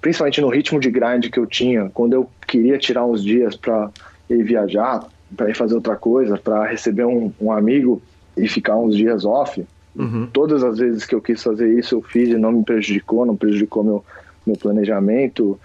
[0.01, 3.89] principalmente no ritmo de grind que eu tinha, quando eu queria tirar uns dias para
[4.29, 5.05] ir viajar,
[5.37, 8.01] para ir fazer outra coisa, para receber um, um, amigo
[8.35, 9.63] e ficar uns dias off.
[9.95, 10.27] Uhum.
[10.33, 13.35] Todas as vezes que eu quis fazer isso, eu fiz e não me prejudicou, não
[13.35, 14.03] prejudicou meu,
[14.45, 15.59] meu planejamento,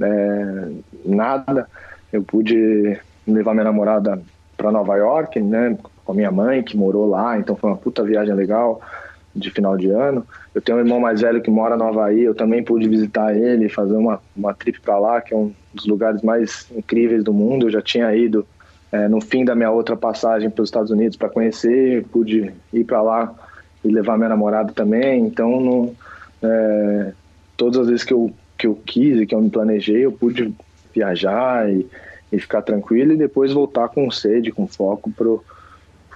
[0.00, 0.68] é,
[1.04, 1.66] nada.
[2.12, 4.20] Eu pude levar minha namorada
[4.56, 8.02] para Nova York, né, com a minha mãe que morou lá, então foi uma puta
[8.02, 8.80] viagem legal
[9.34, 10.26] de final de ano.
[10.54, 13.68] Eu tenho um irmão mais velho que mora no Havaí, eu também pude visitar ele,
[13.68, 17.66] fazer uma, uma trip para lá, que é um dos lugares mais incríveis do mundo.
[17.66, 18.46] Eu já tinha ido
[18.90, 22.84] é, no fim da minha outra passagem para os Estados Unidos para conhecer, pude ir
[22.84, 23.34] para lá
[23.84, 25.26] e levar minha namorada também.
[25.26, 25.94] Então,
[26.42, 27.12] é,
[27.56, 30.52] todas as vezes que eu, que eu quis e que eu me planejei, eu pude
[30.94, 31.86] viajar e,
[32.32, 35.44] e ficar tranquilo e depois voltar com sede, com foco pro,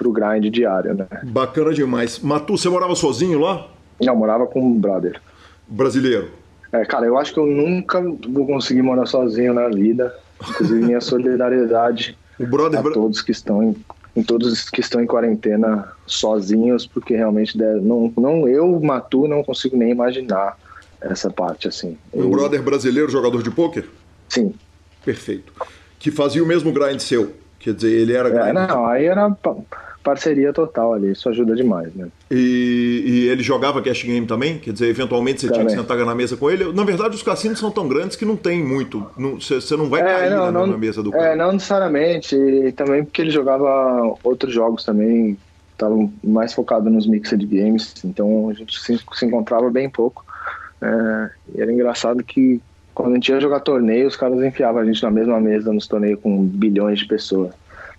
[0.02, 1.06] pro grind diário, né?
[1.24, 2.18] Bacana demais.
[2.18, 3.68] Matu, você morava sozinho lá?
[4.00, 5.20] Não, morava com um brother.
[5.68, 6.30] Brasileiro?
[6.72, 10.14] É, cara, eu acho que eu nunca vou conseguir morar sozinho na vida.
[10.48, 12.80] Inclusive, minha solidariedade o brother...
[12.80, 13.76] a todos que estão em,
[14.16, 19.76] em todos que estão em quarentena sozinhos, porque realmente não, não eu, Matu, não consigo
[19.76, 20.58] nem imaginar
[21.00, 21.96] essa parte assim.
[22.12, 22.30] Um eu...
[22.30, 23.86] brother brasileiro jogador de pôquer?
[24.28, 24.54] Sim.
[25.04, 25.52] Perfeito
[26.02, 27.32] que fazia o mesmo grind seu.
[27.60, 28.28] Quer dizer, ele era.
[28.28, 29.30] É, não, aí era
[30.02, 32.08] parceria total ali, isso ajuda demais, né?
[32.30, 34.58] E, e, ele jogava cash game também?
[34.58, 35.66] Quer dizer, eventualmente você também.
[35.66, 36.72] tinha que sentar na mesa com ele?
[36.72, 39.06] Na verdade, os cassinos são tão grandes que não tem muito.
[39.16, 41.32] Não, você, você não vai é, cair não, na, não, mesa do é, cara.
[41.32, 42.34] É, não necessariamente.
[42.34, 45.38] E também porque ele jogava outros jogos também,
[45.72, 50.24] estava mais focado nos mixed games, então a gente se, se encontrava bem pouco.
[50.80, 52.60] É, e era engraçado que
[52.94, 55.86] quando a gente ia jogar torneio, os caras enfiavam a gente na mesma mesa nos
[55.86, 57.54] torneios com bilhões de pessoas.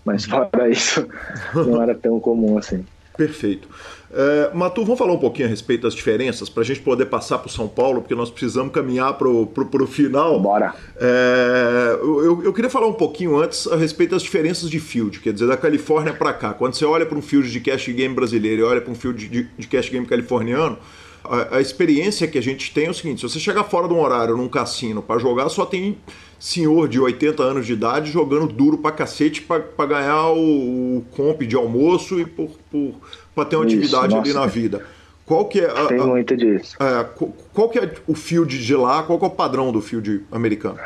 [0.06, 1.08] Mas fora isso,
[1.54, 2.86] não era tão comum assim.
[3.18, 3.68] Perfeito.
[4.16, 7.40] É, Matu, vamos falar um pouquinho a respeito das diferenças para a gente poder passar
[7.40, 10.40] para o São Paulo, porque nós precisamos caminhar para o final.
[10.40, 10.74] Bora.
[11.00, 15.34] É, eu, eu, queria falar um pouquinho antes a respeito das diferenças de field, quer
[15.34, 16.54] dizer, da Califórnia para cá.
[16.54, 19.28] Quando você olha para um field de cash game brasileiro e olha para um field
[19.28, 20.78] de, de cash game californiano,
[21.24, 23.94] a, a, experiência que a gente tem é o seguinte: se você chegar fora de
[23.94, 25.98] um horário num cassino para jogar, só tem
[26.40, 31.42] senhor de 80 anos de idade jogando duro pra cacete para ganhar o, o comp
[31.42, 32.96] de almoço e por, por,
[33.34, 34.30] pra ter uma Isso, atividade nossa.
[34.30, 34.86] ali na vida.
[35.26, 36.76] Qual que é a, Tem muito disso.
[36.82, 37.06] É,
[37.54, 39.04] qual que é o field de lá?
[39.04, 40.78] Qual que é o padrão do field americano?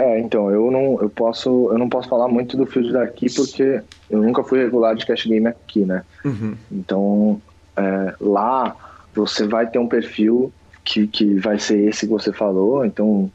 [0.00, 3.80] É, então, eu não, eu posso, eu não posso falar muito do field daqui porque
[4.10, 6.02] eu nunca fui regular de cash game aqui, né?
[6.24, 6.56] Uhum.
[6.72, 7.42] Então,
[7.76, 8.74] é, lá
[9.14, 10.52] você vai ter um perfil
[10.84, 13.30] que, que vai ser esse que você falou, então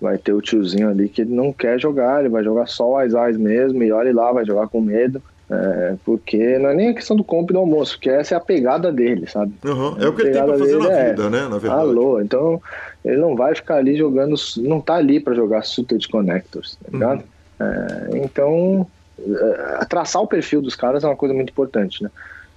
[0.00, 2.96] vai ter o tiozinho ali que ele não quer jogar, ele vai jogar só o
[2.96, 5.22] Ais mesmo, e olha lá, vai jogar com medo.
[5.52, 8.38] É, porque não é nem a questão do compra e do almoço, porque essa é
[8.38, 9.52] a pegada dele, sabe?
[9.64, 9.96] Uhum.
[9.98, 11.40] É o que ele tem pra fazer na é, vida, né?
[11.42, 11.80] Na verdade.
[11.80, 12.62] Alô, então
[13.04, 17.24] ele não vai ficar ali jogando, não tá ali para jogar Suited Connectors, tá ligado?
[17.60, 17.66] Uhum.
[17.66, 18.86] É, então,
[19.18, 22.10] é, traçar o perfil dos caras é uma coisa muito importante, né?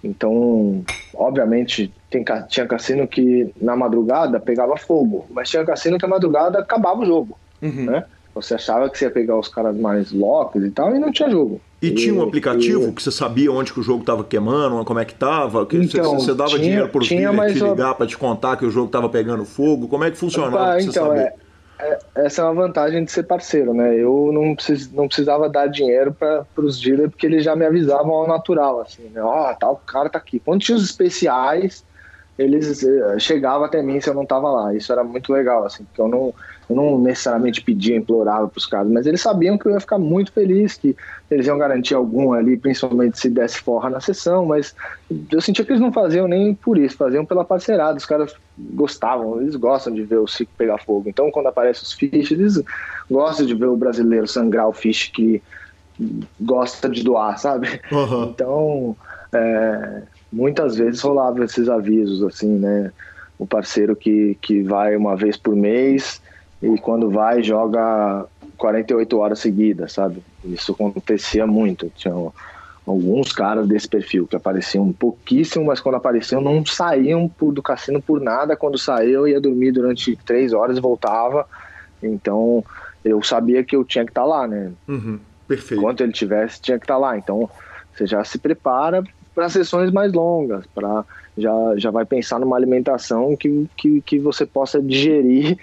[0.04, 0.84] Então,
[1.16, 6.60] obviamente, tem, tinha cassino que na madrugada pegava fogo, mas tinha cassino que na madrugada
[6.60, 7.86] acabava o jogo, uhum.
[7.86, 8.06] né?
[8.36, 11.30] Você achava que você ia pegar os caras mais loucos e tal, e não tinha
[11.30, 11.62] jogo.
[11.82, 12.92] E, e tinha um aplicativo e...
[12.92, 15.66] que você sabia onde que o jogo estava queimando, como é que estava?
[15.66, 18.66] Que então, você, você dava tinha, dinheiro por tinha, te ligar para te contar que
[18.66, 19.88] o jogo estava pegando fogo?
[19.88, 20.74] Como é que funcionava?
[20.74, 21.34] Ah, então, é,
[21.80, 23.96] é, essa é uma vantagem de ser parceiro, né?
[23.96, 28.14] Eu não, precis, não precisava dar dinheiro para os dealers porque eles já me avisavam
[28.14, 29.22] ao natural, assim, né?
[29.22, 30.40] Ó, oh, tal cara tá aqui.
[30.40, 31.86] Quando tinha os especiais,
[32.38, 34.74] eles eh, chegavam até mim se eu não tava lá.
[34.74, 36.34] Isso era muito legal, assim, porque eu não,
[36.70, 40.00] eu não necessariamente pedia, implorava para os caras, mas eles sabiam que eu ia ficar
[40.00, 40.96] muito feliz, que
[41.30, 44.74] eles iam garantir algum ali, principalmente se desse forra na sessão, mas
[45.32, 47.98] eu sentia que eles não faziam nem por isso, faziam pela parceirada.
[47.98, 51.08] Os caras gostavam, eles gostam de ver o ciclo pegar fogo.
[51.08, 52.62] Então, quando aparecem os fish, eles
[53.10, 55.42] gostam de ver o brasileiro sangrar o fish que
[56.40, 57.80] gosta de doar, sabe?
[57.92, 58.24] Uhum.
[58.24, 58.98] Então,
[59.34, 62.92] é, muitas vezes rolava esses avisos, assim, né?
[63.38, 66.22] O parceiro que, que vai uma vez por mês
[66.62, 68.26] e quando vai joga
[68.58, 70.24] 48 horas seguidas, sabe?
[70.44, 71.92] Isso acontecia muito.
[71.96, 72.14] Tinha
[72.86, 78.20] alguns caras desse perfil que apareciam pouquíssimo, mas quando apareciam não saíam do cassino por
[78.20, 78.56] nada.
[78.56, 81.48] Quando saiu, eu ia dormir durante três horas e voltava.
[82.02, 82.64] Então
[83.04, 84.72] eu sabia que eu tinha que estar tá lá, né?
[84.88, 85.80] Uhum, perfeito.
[85.80, 87.18] Enquanto ele tivesse, tinha que estar tá lá.
[87.18, 87.50] Então
[87.94, 91.04] você já se prepara para sessões mais longas, para
[91.38, 95.58] já, já vai pensar numa alimentação que, que, que você possa digerir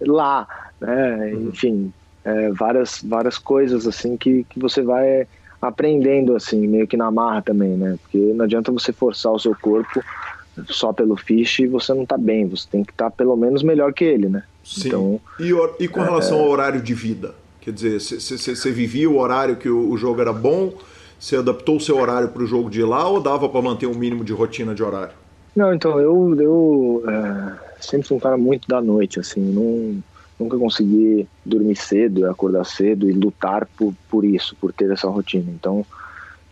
[0.00, 0.46] lá,
[0.80, 1.32] né?
[1.34, 1.48] Uhum.
[1.48, 1.92] Enfim,
[2.24, 5.26] é, várias, várias coisas assim que, que você vai
[5.60, 7.98] aprendendo assim, meio que na marra também, né?
[8.02, 10.02] Porque não adianta você forçar o seu corpo
[10.68, 13.62] só pelo fish e você não tá bem, você tem que estar tá pelo menos
[13.62, 14.42] melhor que ele, né?
[14.64, 14.88] Sim.
[14.88, 15.52] Então, e,
[15.84, 16.42] e com relação é...
[16.42, 17.34] ao horário de vida?
[17.60, 20.72] Quer dizer, você vivia o horário que o, o jogo era bom?
[21.18, 23.94] Você adaptou o seu horário para o jogo de lá ou dava para manter um
[23.94, 25.14] mínimo de rotina de horário?
[25.54, 30.02] Não, então eu, eu é, sempre fui um cara muito da noite, assim, não,
[30.38, 35.50] nunca consegui dormir cedo, acordar cedo e lutar por, por isso, por ter essa rotina.
[35.50, 35.84] Então,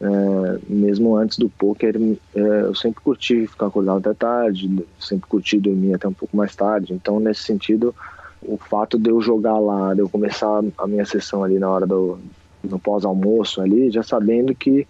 [0.01, 1.97] é, mesmo antes do poker,
[2.35, 6.57] é, eu sempre curti ficar acordado até tarde, sempre curti dormir até um pouco mais
[6.57, 6.95] tarde.
[6.95, 7.95] Então, nesse sentido,
[8.43, 11.87] o fato de eu jogar lá, de eu começar a minha sessão ali na hora
[11.87, 12.19] do
[12.69, 14.87] no pós-almoço ali, já sabendo que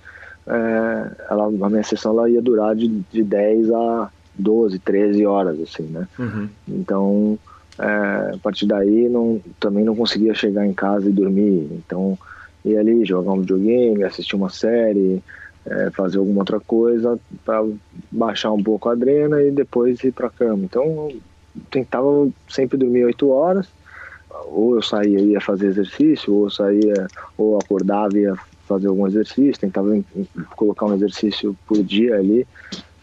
[0.47, 5.61] é, ela, a minha sessão ela ia durar de, de 10 a 12, 13 horas,
[5.61, 6.09] assim, né?
[6.19, 6.49] Uhum.
[6.69, 7.39] Então,
[7.79, 11.69] é, a partir daí, não, também não conseguia chegar em casa e dormir.
[11.73, 12.19] Então,
[12.65, 15.23] ia ali jogar um videogame, assistir uma série,
[15.67, 17.65] é, fazer alguma outra coisa para
[18.11, 20.65] baixar um pouco a adrena e depois ir para cama.
[20.65, 21.11] Então,
[21.71, 23.69] tentava sempre dormir 8 horas,
[24.47, 28.35] ou eu saía e ia fazer exercício, ou eu saía, ou acordava e ia
[28.66, 29.88] fazer algum exercício, tentava
[30.57, 32.47] colocar um exercício por dia ali,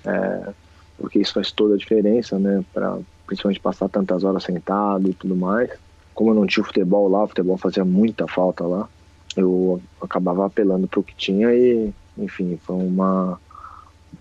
[0.06, 0.50] é,
[0.98, 5.36] porque isso faz toda a diferença, né, para principalmente passar tantas horas sentado e tudo
[5.36, 5.70] mais.
[6.13, 8.89] Como eu não tinha futebol lá, o futebol fazia muita falta lá,
[9.36, 13.39] eu acabava apelando para o que tinha e, enfim, foi uma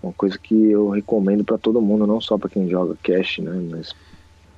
[0.01, 3.51] uma coisa que eu recomendo para todo mundo, não só para quem joga cash, né,
[3.69, 3.93] mas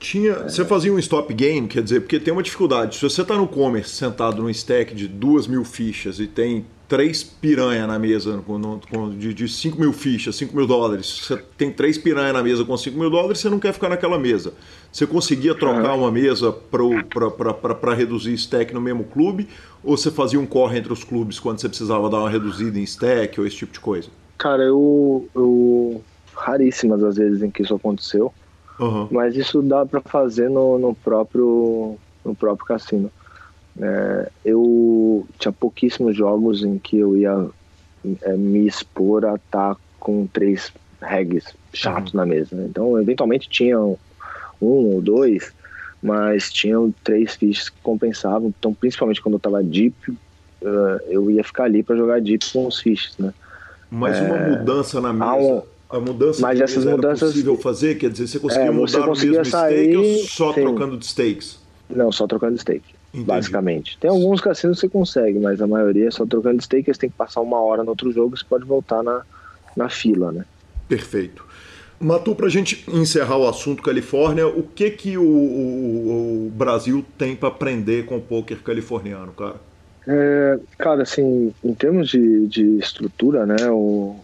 [0.03, 2.97] tinha, você fazia um stop game, quer dizer, porque tem uma dificuldade.
[2.97, 7.23] Se você está no commerce sentado num stack de duas mil fichas e tem três
[7.23, 11.71] piranha na mesa com, com, de, de 5 mil fichas, 5 mil dólares, você tem
[11.71, 14.53] três piranha na mesa com 5 mil dólares, você não quer ficar naquela mesa.
[14.91, 19.47] Você conseguia trocar uma mesa para reduzir stack no mesmo clube?
[19.83, 22.83] Ou você fazia um corre entre os clubes quando você precisava dar uma reduzida em
[22.83, 24.09] stack ou esse tipo de coisa?
[24.37, 26.03] Cara, eu, eu
[26.35, 28.33] raríssimas as vezes em que isso aconteceu.
[28.79, 29.07] Uhum.
[29.11, 33.11] Mas isso dá para fazer no, no, próprio, no próprio cassino.
[33.79, 37.47] É, eu tinha pouquíssimos jogos em que eu ia
[38.23, 42.19] é, me expor a estar tá com três regs chatos uhum.
[42.19, 42.55] na mesa.
[42.67, 43.97] Então, eventualmente tinha um,
[44.61, 45.53] ou dois,
[46.01, 48.53] mas tinham três fichas que compensavam.
[48.57, 52.67] Então, principalmente quando eu estava deep, uh, eu ia ficar ali para jogar deep com
[52.67, 53.33] os fichas, né?
[53.89, 55.63] Mas uma é, mudança na mesa.
[55.93, 59.11] A mudança mas que essas mudanças possível fazer, quer dizer, você conseguia é, você mudar
[59.11, 60.61] o mesmo sair, stake só sim.
[60.61, 61.59] trocando de stakes?
[61.87, 63.27] Não, só trocando de stake, Entendi.
[63.27, 63.97] basicamente.
[63.99, 66.99] Tem alguns cassinos que você consegue, mas a maioria é só trocando de stake, você
[66.99, 69.21] tem que passar uma hora no outro jogo, você pode voltar na,
[69.77, 70.45] na fila, né?
[70.87, 71.45] Perfeito.
[71.99, 77.05] Matu, para a gente encerrar o assunto Califórnia, o que que o, o, o Brasil
[77.19, 79.57] tem para aprender com o poker californiano, cara?
[80.07, 84.15] É, cara, assim, em termos de, de estrutura, né, o,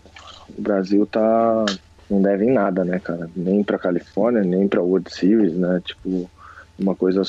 [0.58, 1.66] o Brasil tá
[2.10, 3.30] não deve em nada, né, cara?
[3.36, 5.80] Nem para Califórnia, nem para World Series, né?
[5.86, 6.30] Tipo,
[6.78, 7.22] uma coisa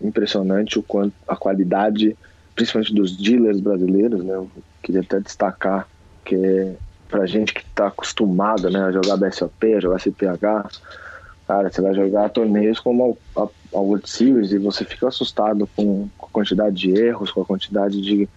[0.00, 2.16] impressionante o quanto a qualidade,
[2.54, 4.34] principalmente dos dealers brasileiros, né?
[4.34, 4.50] Eu
[4.82, 5.86] queria até destacar
[6.24, 6.72] que
[7.08, 10.80] pra gente que tá acostumado, né, a jogar BSOP, a jogar CPH,
[11.46, 15.68] cara, você vai jogar torneios como a, a, a World Series e você fica assustado
[15.76, 18.28] com, com, a quantidade de erros, com a quantidade de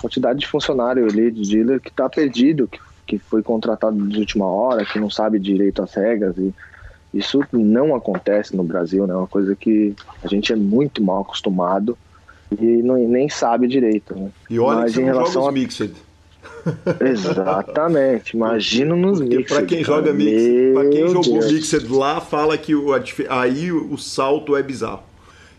[0.00, 2.78] quantidade de funcionário ali, de dealer que tá perdido, que
[3.10, 6.54] que foi contratado de última hora, que não sabe direito as regras e
[7.12, 9.14] isso não acontece no Brasil, né?
[9.14, 11.98] É uma coisa que a gente é muito mal acostumado
[12.56, 14.14] e não, nem sabe direito.
[14.14, 14.30] Né?
[14.48, 15.92] E olha Mas que em relação a mixed.
[17.00, 19.56] Exatamente, imagina nos Porque mixed.
[19.56, 21.52] Para quem joga mixed, para quem jogou Deus.
[21.52, 22.90] mixed lá, fala que o,
[23.28, 25.02] aí o salto é bizarro.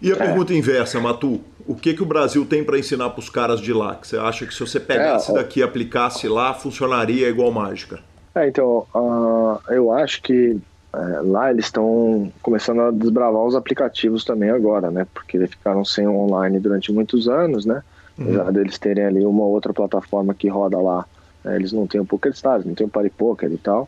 [0.02, 0.18] E a é.
[0.18, 3.72] pergunta inversa, Matu, o que, que o Brasil tem para ensinar para os caras de
[3.72, 3.96] lá?
[3.96, 8.00] Que você acha que se você pegasse é, daqui e aplicasse lá, funcionaria igual mágica?
[8.34, 10.58] É, então, uh, eu acho que
[10.94, 15.06] uh, lá eles estão começando a desbravar os aplicativos também agora, né?
[15.14, 17.84] Porque eles ficaram sem online durante muitos anos, né?
[18.18, 18.26] Uhum.
[18.26, 21.06] Apesar deles terem ali uma outra plataforma que roda lá,
[21.44, 21.56] né?
[21.56, 23.88] eles não têm o Poker Stars, não têm o Party Poker e tal.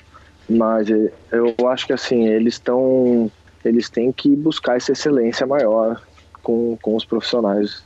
[0.49, 3.32] Mas eh, eu acho que assim, eles estão.
[3.63, 6.02] Eles têm que buscar essa excelência maior
[6.41, 7.84] com, com os profissionais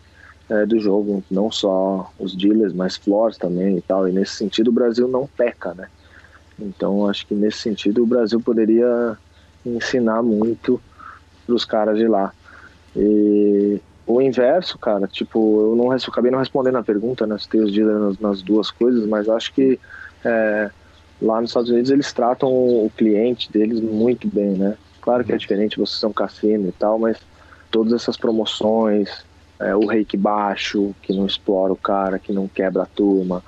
[0.49, 4.07] é, do jogo, não só os dealers, mas floors também e tal.
[4.07, 5.87] E nesse sentido o Brasil não peca, né?
[6.59, 9.17] Então acho que nesse sentido o Brasil poderia
[9.65, 10.81] ensinar muito
[11.45, 12.33] para os caras de lá.
[12.95, 17.37] E o inverso, cara, tipo, eu não acabei não respondendo a pergunta, né?
[17.37, 19.79] Se tem os dealers nas, nas duas coisas, mas acho que
[20.25, 20.71] é,
[21.21, 24.77] lá nos Estados Unidos eles tratam o cliente deles muito bem, né?
[25.07, 27.17] Claro que é diferente, vocês são cassino e tal, mas
[27.71, 29.23] todas essas promoções,
[29.57, 33.41] é, o reiki baixo, que não explora o cara, que não quebra a turma,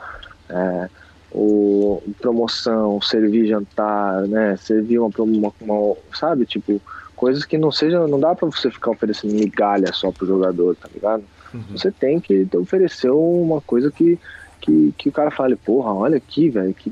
[0.47, 0.89] é,
[1.29, 4.55] o, promoção, servir jantar, né?
[4.55, 6.81] Servir uma, uma, uma, sabe, tipo,
[7.13, 10.87] coisas que não seja, não dá para você ficar oferecendo migalha só pro jogador, tá
[10.93, 11.25] ligado?
[11.53, 11.63] Uhum.
[11.71, 14.17] Você tem que oferecer uma coisa que,
[14.61, 16.89] que, que o cara fale, porra, olha aqui, velho, que,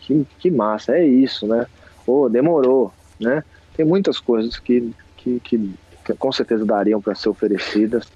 [0.00, 1.66] que, que, massa, é isso, né?
[2.04, 3.44] Pô, demorou, né?
[3.78, 5.70] Tem muitas coisas que, que, que,
[6.04, 8.08] que com certeza dariam para ser oferecidas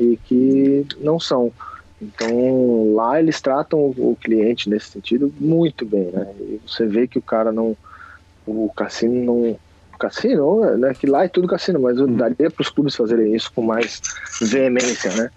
[0.00, 1.52] e que não são.
[2.00, 6.32] Então lá eles tratam o cliente nesse sentido muito bem, né?
[6.40, 7.76] E você vê que o cara não,
[8.46, 10.94] o cassino não, o cassino, né?
[10.94, 14.00] Que lá é tudo cassino, mas eu daria para os clubes fazerem isso com mais
[14.40, 15.30] veemência, né?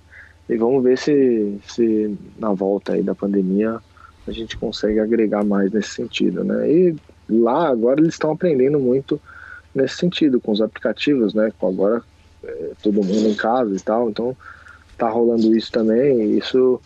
[0.48, 3.78] E vamos ver se, se na volta aí da pandemia
[4.26, 6.72] a gente consegue agregar mais nesse sentido, né?
[6.72, 6.96] E
[7.30, 9.20] lá agora eles estão aprendendo muito
[9.76, 11.52] nesse sentido com os aplicativos, né?
[11.60, 12.02] Com agora
[12.44, 14.36] é, todo mundo em casa e tal, então
[14.98, 16.22] tá rolando isso também.
[16.22, 16.82] E isso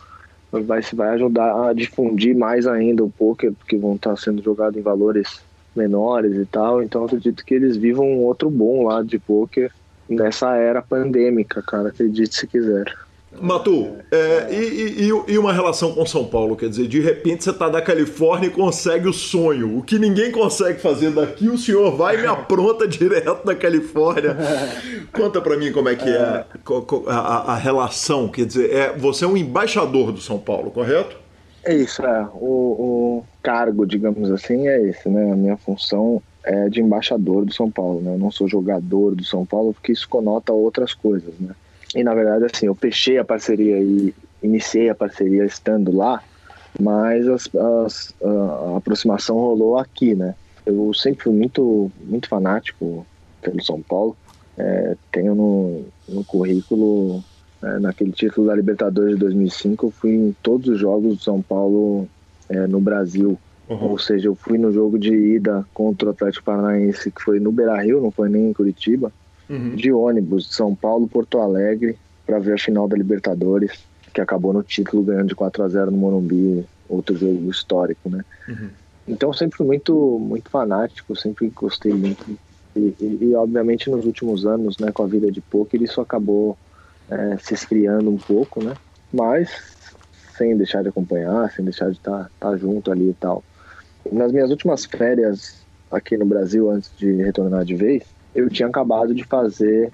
[0.50, 4.78] vai, vai ajudar a difundir mais ainda o poker, porque vão estar tá sendo jogados
[4.78, 5.40] em valores
[5.74, 6.82] menores e tal.
[6.82, 9.70] Então acredito que eles vivam um outro bom lado de poker
[10.08, 11.88] nessa era pandêmica, cara.
[11.88, 12.92] Acredite se quiser.
[13.38, 16.56] Matu, é, e, e, e, uma relação com São Paulo?
[16.56, 19.78] Quer dizer, de repente você está da Califórnia e consegue o sonho.
[19.78, 24.36] O que ninguém consegue fazer daqui, o senhor vai e me apronta direto da Califórnia.
[25.14, 28.28] Conta para mim como é que é a, a, a, relação.
[28.28, 31.16] Quer dizer, é, você é um embaixador do São Paulo, correto?
[31.64, 32.28] É isso, é.
[32.34, 35.32] O, o cargo, digamos assim, é esse, né?
[35.32, 38.14] A minha função é de embaixador do São Paulo, né?
[38.14, 41.54] Eu não sou jogador do São Paulo, porque isso conota outras coisas, né?
[41.94, 46.22] E na verdade, assim, eu fechei a parceria e iniciei a parceria estando lá,
[46.78, 50.34] mas as, as, a aproximação rolou aqui, né?
[50.64, 53.06] Eu sempre fui muito, muito fanático
[53.42, 54.16] pelo São Paulo.
[54.56, 57.24] É, tenho no, no currículo,
[57.62, 61.42] é, naquele título da Libertadores de 2005, eu fui em todos os jogos do São
[61.42, 62.08] Paulo
[62.48, 63.38] é, no Brasil.
[63.68, 63.90] Uhum.
[63.90, 67.50] Ou seja, eu fui no jogo de ida contra o Atlético Paranaense, que foi no
[67.50, 69.12] Beira Rio, não foi nem em Curitiba
[69.50, 69.74] uhum.
[69.74, 73.84] de ônibus de São Paulo, Porto Alegre, para ver a final da Libertadores,
[74.14, 78.24] que acabou no título ganhando de 4 a 0 no Morumbi, outro jogo histórico, né?
[78.48, 78.68] Uhum.
[79.08, 82.24] Então sempre fui muito, muito fanático, sempre gostei muito.
[82.76, 86.56] E, e, e, obviamente nos últimos anos, né, com a vida de poker, isso acabou
[87.10, 88.74] é, se esfriando um pouco, né?
[89.12, 89.50] Mas
[90.36, 93.42] sem deixar de acompanhar, sem deixar de estar tá, tá junto ali e tal.
[94.10, 99.14] Nas minhas últimas férias aqui no Brasil, antes de retornar de vez, eu tinha acabado
[99.14, 99.90] de fazer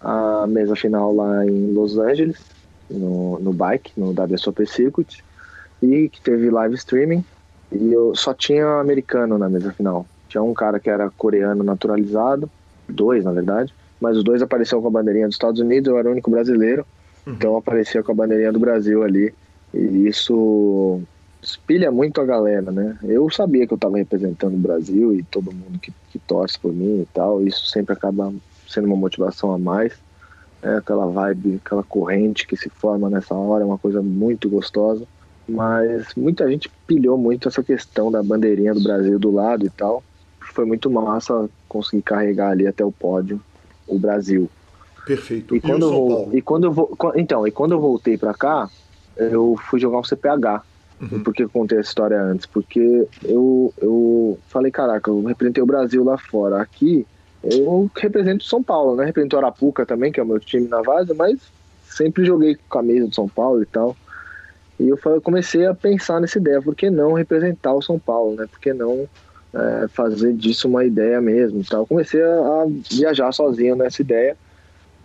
[0.00, 2.38] a mesa final lá em Los Angeles,
[2.90, 5.22] no, no bike, no WSOP Circuit,
[5.82, 7.24] e que teve live streaming.
[7.70, 10.06] E eu só tinha americano na mesa final.
[10.28, 12.50] Tinha um cara que era coreano naturalizado,
[12.88, 16.08] dois na verdade, mas os dois apareceram com a bandeirinha dos Estados Unidos, eu era
[16.08, 16.84] o único brasileiro,
[17.26, 17.34] uhum.
[17.34, 19.32] então aparecia com a bandeirinha do Brasil ali.
[19.72, 21.00] E isso
[21.42, 22.98] espilha muito a galera, né?
[23.02, 26.72] Eu sabia que eu estava representando o Brasil e todo mundo que, que torce por
[26.72, 28.32] mim e tal, isso sempre acaba
[28.68, 29.94] sendo uma motivação a mais.
[30.62, 35.06] É aquela vibe, aquela corrente que se forma nessa hora, é uma coisa muito gostosa.
[35.48, 40.04] Mas muita gente pilhou muito essa questão da bandeirinha do Brasil do lado e tal.
[40.52, 43.40] Foi muito massa conseguir carregar ali até o pódio
[43.86, 44.48] o Brasil.
[45.06, 45.54] Perfeito.
[45.54, 48.34] E, e quando eu vou, e quando eu vou, então, e quando eu voltei para
[48.34, 48.70] cá,
[49.16, 50.62] eu fui jogar um CPH
[51.00, 51.22] Uhum.
[51.22, 52.46] Por que eu contei essa história antes?
[52.46, 56.60] Porque eu, eu falei, caraca, eu representei o Brasil lá fora.
[56.60, 57.06] Aqui,
[57.42, 59.04] eu represento São Paulo, né?
[59.04, 61.40] Represento Arapuca também, que é o meu time na Vaza, mas
[61.84, 63.96] sempre joguei com a camisa do São Paulo e tal.
[64.78, 68.46] E eu comecei a pensar nessa ideia, por que não representar o São Paulo, né?
[68.46, 69.08] Por que não
[69.52, 71.86] é, fazer disso uma ideia mesmo tal.
[71.86, 74.36] Comecei a, a viajar sozinho nessa ideia.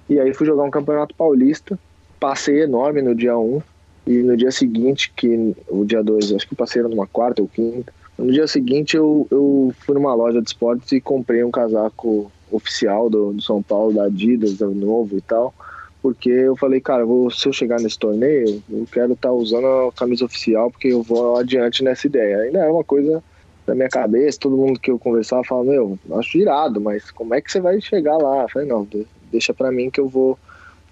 [0.07, 1.79] E aí fui jogar um campeonato paulista.
[2.19, 3.61] Passei enorme no dia 1,
[4.05, 7.91] e no dia seguinte, que o dia 2, acho que passei numa quarta ou quinta.
[8.17, 13.09] No dia seguinte eu, eu fui numa loja de esportes e comprei um casaco oficial
[13.09, 15.53] do, do São Paulo, da Adidas, do novo e tal.
[16.01, 19.65] Porque eu falei, cara, vou, se eu chegar nesse torneio, eu quero estar tá usando
[19.65, 22.41] a camisa oficial, porque eu vou adiante nessa ideia.
[22.41, 23.23] Ainda é uma coisa
[23.65, 27.41] da minha cabeça, todo mundo que eu conversava fala, meu, acho irado, mas como é
[27.41, 28.43] que você vai chegar lá?
[28.43, 28.87] Eu falei, não,
[29.31, 30.37] deixa pra mim que eu vou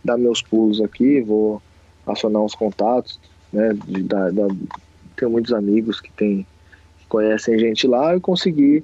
[0.03, 1.61] dar meus pulos aqui, vou
[2.05, 3.19] acionar uns contatos,
[3.51, 3.73] né?
[3.85, 4.47] De, da, da,
[5.15, 6.45] tenho muitos amigos que, tem,
[6.99, 8.83] que conhecem gente lá e consegui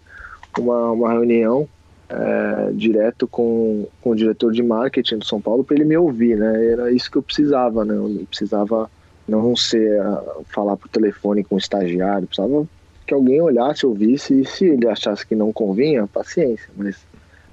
[0.57, 1.67] uma, uma reunião
[2.09, 6.37] é, direto com, com o diretor de marketing do São Paulo para ele me ouvir,
[6.37, 6.71] né?
[6.71, 7.95] Era isso que eu precisava, né?
[7.95, 8.89] Eu precisava
[9.27, 10.01] não ser
[10.45, 12.67] falar por telefone com o estagiário, precisava
[13.05, 16.69] que alguém olhasse, ouvisse e se ele achasse que não convinha, paciência.
[16.75, 16.97] Mas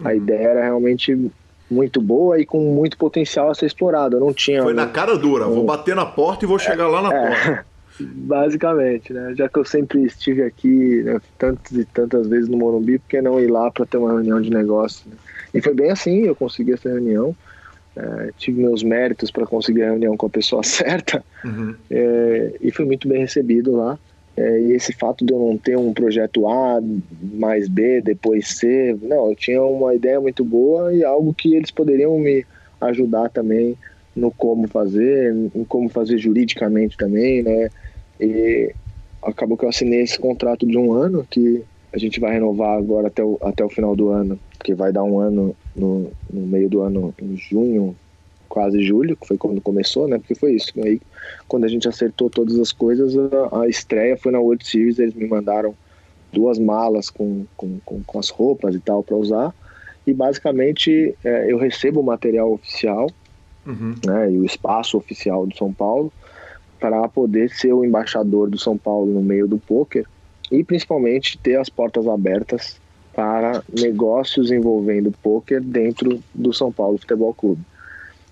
[0.04, 0.16] a uhum.
[0.16, 1.30] ideia era realmente
[1.70, 4.16] muito boa e com muito potencial a ser explorado.
[4.16, 4.62] Eu não tinha.
[4.62, 4.76] Foi um...
[4.76, 5.54] na cara dura, um...
[5.54, 7.28] vou bater na porta e vou chegar é, lá na é...
[7.28, 7.66] porta.
[7.98, 9.34] Basicamente, né?
[9.34, 13.22] Já que eu sempre estive aqui né, tantas e tantas vezes no Morumbi, por que
[13.22, 15.08] não ir lá para ter uma reunião de negócio?
[15.08, 15.16] Né?
[15.54, 17.34] E foi bem assim, eu consegui essa reunião.
[17.96, 21.74] É, tive meus méritos para conseguir a reunião com a pessoa certa uhum.
[21.90, 23.98] é, e fui muito bem recebido lá.
[24.36, 26.78] É, e esse fato de eu não ter um projeto A
[27.32, 31.70] mais B, depois C, não, eu tinha uma ideia muito boa e algo que eles
[31.70, 32.44] poderiam me
[32.80, 33.76] ajudar também
[34.14, 37.70] no como fazer, em como fazer juridicamente também, né?
[38.20, 38.74] E
[39.22, 43.08] acabou que eu assinei esse contrato de um ano que a gente vai renovar agora
[43.08, 46.68] até o, até o final do ano, que vai dar um ano no, no meio
[46.68, 47.96] do ano, em junho,
[48.48, 50.18] quase julho, que foi quando começou, né?
[50.18, 50.72] Porque foi isso.
[50.82, 51.00] Aí,
[51.48, 55.14] quando a gente acertou todas as coisas, a, a estreia foi na World Series, eles
[55.14, 55.74] me mandaram
[56.32, 59.54] duas malas com, com, com, com as roupas e tal para usar.
[60.06, 63.10] E basicamente é, eu recebo o material oficial
[63.66, 63.94] uhum.
[64.04, 66.12] né, e o espaço oficial do São Paulo
[66.78, 70.06] para poder ser o embaixador do São Paulo no meio do poker
[70.52, 72.78] e principalmente ter as portas abertas
[73.14, 77.62] para negócios envolvendo poker dentro do São Paulo Futebol Clube.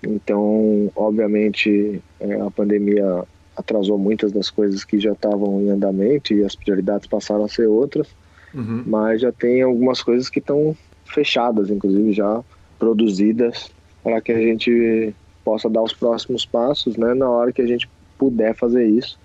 [0.05, 3.23] Então, obviamente, é, a pandemia
[3.55, 7.67] atrasou muitas das coisas que já estavam em andamento e as prioridades passaram a ser
[7.67, 8.07] outras,
[8.53, 8.83] uhum.
[8.85, 10.75] mas já tem algumas coisas que estão
[11.05, 12.43] fechadas, inclusive já
[12.77, 13.71] produzidas,
[14.03, 17.89] para que a gente possa dar os próximos passos, né, na hora que a gente
[18.17, 19.17] puder fazer isso.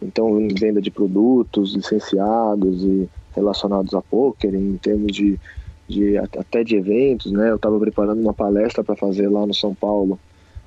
[0.00, 5.38] Então, venda de produtos licenciados e relacionados a poker, em termos de,
[5.88, 7.50] de até de eventos, né?
[7.50, 10.18] Eu estava preparando uma palestra para fazer lá no São Paulo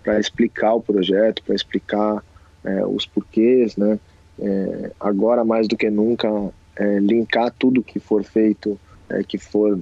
[0.04, 2.24] para explicar o projeto, para explicar
[2.64, 4.00] é, os porquês, né?
[4.40, 6.28] É, agora mais do que nunca
[6.76, 8.80] é, linkar tudo que for feito,
[9.10, 9.80] é, que for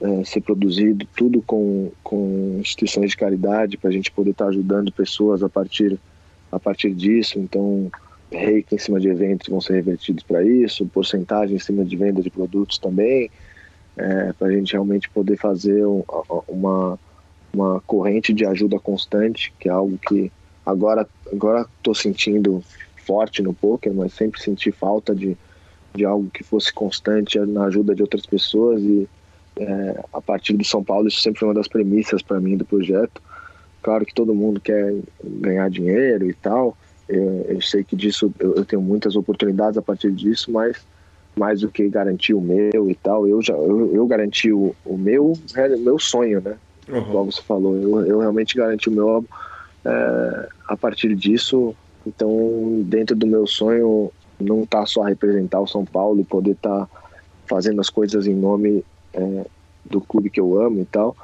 [0.00, 4.50] é, ser produzido, tudo com, com instituições de caridade para a gente poder estar tá
[4.50, 5.98] ajudando pessoas a partir
[6.50, 7.38] a partir disso.
[7.38, 7.90] Então
[8.30, 12.22] reiki em cima de eventos vão ser revertidos para isso, porcentagem em cima de venda
[12.22, 13.30] de produtos também,
[13.96, 16.02] é, para a gente realmente poder fazer um,
[16.48, 16.98] uma
[17.52, 20.32] uma corrente de ajuda constante, que é algo que
[20.64, 22.62] agora agora estou sentindo
[23.04, 25.36] forte no poker, mas sempre senti falta de,
[25.94, 29.08] de algo que fosse constante na ajuda de outras pessoas e
[29.56, 32.64] é, a partir do São Paulo isso sempre foi uma das premissas para mim do
[32.64, 33.20] projeto.
[33.82, 36.76] Claro que todo mundo quer ganhar dinheiro e tal.
[37.08, 40.76] Eu, eu sei que disso eu, eu, tenho muitas oportunidades a partir disso, mas
[41.36, 44.96] mais do que garantir o meu e tal, eu já eu, eu garanti o, o
[44.96, 46.56] meu é, meu sonho, né?
[46.88, 47.04] Uhum.
[47.04, 47.76] como você falou.
[47.76, 49.28] Eu, eu realmente garanti o meu álbum
[49.84, 51.74] é, a partir disso.
[52.06, 54.10] Então, dentro do meu sonho,
[54.40, 56.88] não tá só representar o São Paulo e poder estar tá
[57.46, 59.46] fazendo as coisas em nome é,
[59.84, 61.16] do clube que eu amo e tal,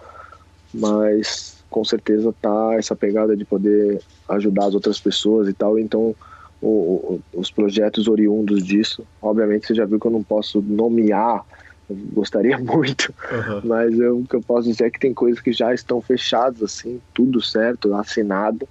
[0.73, 5.79] mas com certeza tá essa pegada de poder ajudar as outras pessoas e tal.
[5.79, 6.15] Então,
[6.61, 11.45] o, o, os projetos oriundos disso, obviamente você já viu que eu não posso nomear
[11.91, 13.61] gostaria muito, uhum.
[13.65, 16.63] mas eu, o que eu posso dizer é que tem coisas que já estão fechadas,
[16.63, 18.69] assim, tudo certo, assinado,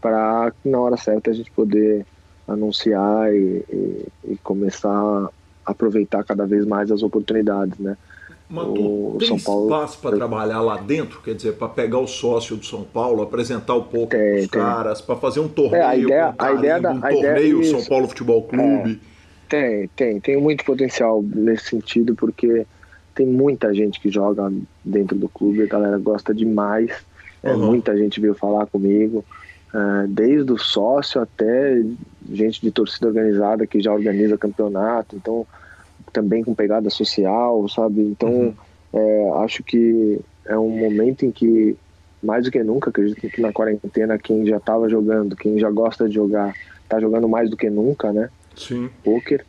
[0.00, 2.06] para na hora certa a gente poder
[2.46, 5.30] anunciar e, e, e, começar a
[5.64, 7.96] aproveitar cada vez mais as oportunidades, né?
[8.48, 11.20] Mas o tem São Paulo, espaço para trabalhar lá dentro?
[11.20, 15.00] Quer dizer, para pegar o sócio do São Paulo, apresentar um pouco tem, os caras,
[15.00, 18.44] para fazer um torneio, é, a ideia, a ideia da, um torneio São Paulo Futebol
[18.44, 19.00] Clube.
[19.12, 19.15] É.
[19.48, 20.20] Tem, tem.
[20.20, 22.66] Tem muito potencial nesse sentido, porque
[23.14, 24.52] tem muita gente que joga
[24.84, 26.90] dentro do clube, a galera gosta demais.
[27.42, 27.50] Uhum.
[27.50, 29.24] É, muita gente veio falar comigo,
[29.72, 31.82] é, desde o sócio até
[32.30, 35.46] gente de torcida organizada que já organiza campeonato, então
[36.12, 38.00] também com pegada social, sabe?
[38.02, 38.54] Então uhum.
[38.92, 41.76] é, acho que é um momento em que,
[42.22, 46.08] mais do que nunca, acredito que na quarentena, quem já estava jogando, quem já gosta
[46.08, 48.30] de jogar, está jogando mais do que nunca, né?
[48.56, 48.90] Sim.
[49.04, 49.44] Poker.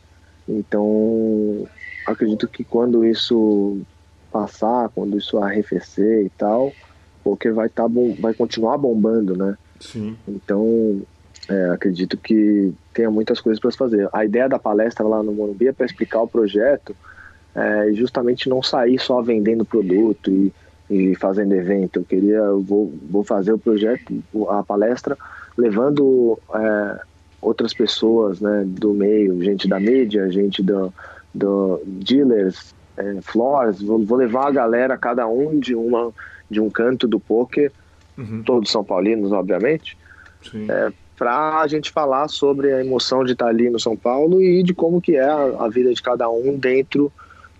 [0.48, 1.66] Então,
[2.06, 3.80] acredito que quando isso
[4.30, 6.72] passar, quando isso arrefecer e tal, o
[7.24, 9.56] poker vai tá bom, vai continuar bombando, né?
[9.80, 10.16] Sim.
[10.26, 11.02] Então,
[11.48, 14.08] é, acredito que tenha muitas coisas para se fazer.
[14.12, 16.94] A ideia da palestra lá no Morumbi é para explicar o projeto
[17.54, 20.52] é, e justamente não sair só vendendo produto e,
[20.90, 22.00] e fazendo evento.
[22.00, 25.16] Eu queria, eu vou, vou fazer o projeto, a palestra,
[25.56, 27.00] levando é,
[27.40, 30.92] outras pessoas né, do meio, gente da mídia, gente do,
[31.34, 36.10] do dealers, é, floors, vou, vou, levar a galera, cada um de, uma,
[36.50, 37.72] de um canto do poker,
[38.16, 38.42] uhum.
[38.42, 39.96] todos são paulinos, obviamente,
[40.68, 44.62] é, para a gente falar sobre a emoção de estar ali no São Paulo e
[44.62, 47.12] de como que é a, a vida de cada um dentro,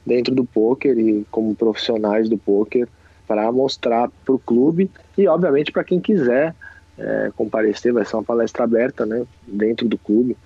[0.05, 2.89] dentro do poker e como profissionais do poker,
[3.27, 6.55] para mostrar para o clube e, obviamente, para quem quiser
[6.99, 10.37] é, comparecer, vai ser uma palestra aberta, né, dentro do clube,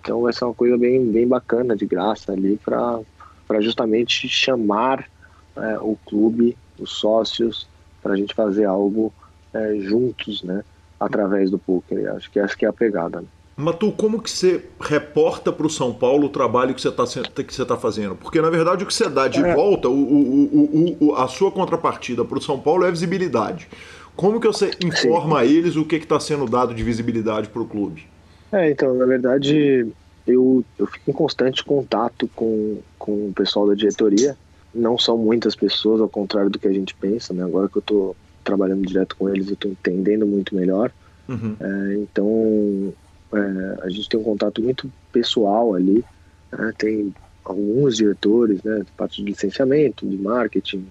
[0.00, 5.08] Então vai ser uma coisa bem, bem bacana, de graça ali, para justamente chamar
[5.56, 7.68] é, o clube, os sócios,
[8.02, 9.12] para a gente fazer algo
[9.54, 10.64] é, juntos, né?
[10.98, 12.12] Através do poker.
[12.14, 13.20] Acho que essa que é a pegada.
[13.20, 13.26] Né?
[13.56, 17.54] Matu, como que você reporta para o São Paulo o trabalho que você está que
[17.54, 18.16] você tá fazendo?
[18.16, 19.54] Porque, na verdade, o que você dá de é.
[19.54, 23.68] volta, o, o, o, a sua contrapartida para o São Paulo é visibilidade.
[24.16, 25.42] Como que você informa Sim.
[25.42, 28.06] a eles o que está sendo dado de visibilidade para o clube?
[28.52, 29.86] É, então, na verdade,
[30.26, 34.36] eu, eu fico em constante contato com, com o pessoal da diretoria.
[34.74, 37.42] Não são muitas pessoas, ao contrário do que a gente pensa, né?
[37.42, 40.92] Agora que eu estou trabalhando direto com eles, eu estou entendendo muito melhor.
[41.28, 41.56] Uhum.
[41.60, 42.92] É, então,
[43.32, 46.04] é, a gente tem um contato muito pessoal ali.
[46.50, 46.72] Né?
[46.76, 48.84] Tem alguns diretores, né?
[48.96, 50.86] Parte de licenciamento, de marketing,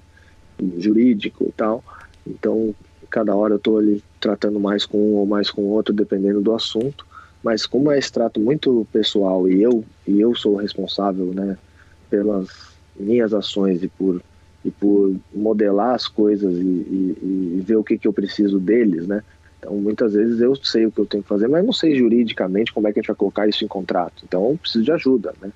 [0.77, 1.83] jurídico e tal.
[2.25, 2.73] Então,
[3.11, 6.55] cada hora eu estou ali tratando mais com um ou mais com outro, dependendo do
[6.55, 7.05] assunto.
[7.43, 11.57] Mas como é esse trato muito pessoal e eu e eu sou responsável, né,
[12.09, 12.47] pelas
[12.95, 14.21] minhas ações e por
[14.63, 19.07] e por modelar as coisas e, e, e ver o que, que eu preciso deles,
[19.07, 19.23] né?
[19.57, 22.73] Então, muitas vezes eu sei o que eu tenho que fazer, mas não sei juridicamente
[22.73, 24.23] como é que a gente vai colocar isso em contrato.
[24.23, 25.51] Então, eu preciso de ajuda, né?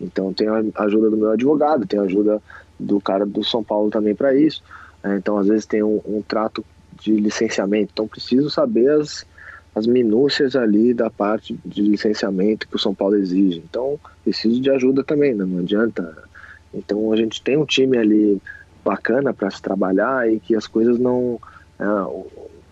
[0.00, 2.42] Então, tem a ajuda do meu advogado, tem a ajuda
[2.78, 4.62] do cara do São Paulo também para isso.
[5.02, 5.16] Né?
[5.16, 6.64] Então, às vezes tem um, um, trato
[7.02, 7.90] de licenciamento.
[7.92, 9.26] Então, preciso saber as,
[9.74, 13.62] as minúcias ali da parte de licenciamento que o São Paulo exige.
[13.68, 15.44] Então, preciso de ajuda também, né?
[15.44, 16.16] não adianta.
[16.72, 18.40] Então, a gente tem um time ali
[18.84, 21.40] bacana para se trabalhar e que as coisas não.
[21.78, 21.84] É,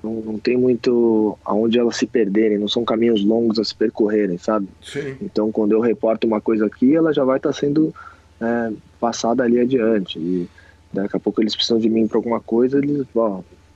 [0.04, 4.36] não, não tem muito aonde elas se perderem, não são caminhos longos a se percorrerem,
[4.36, 4.68] sabe?
[4.82, 5.16] Sim.
[5.22, 7.94] Então, quando eu reporto uma coisa aqui, ela já vai estar tá sendo
[8.40, 10.18] é, passada ali adiante.
[10.18, 10.48] E
[10.92, 13.06] daqui a pouco eles precisam de mim para alguma coisa, eles,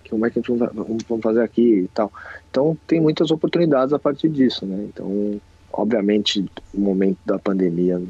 [0.09, 2.13] como é que a gente vamos fazer aqui e tal.
[2.51, 4.87] Então, tem muitas oportunidades a partir disso, né?
[4.89, 5.41] Então,
[5.73, 6.45] obviamente,
[6.75, 8.01] o momento da pandemia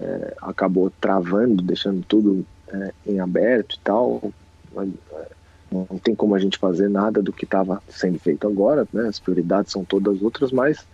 [0.00, 4.32] é, acabou travando, deixando tudo é, em aberto e tal.
[4.74, 5.28] Mas, é,
[5.70, 9.08] não tem como a gente fazer nada do que estava sendo feito agora, né?
[9.08, 10.86] As prioridades são todas outras, mas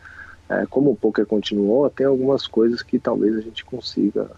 [0.48, 4.30] é, como o poker continuou, tem algumas coisas que talvez a gente consiga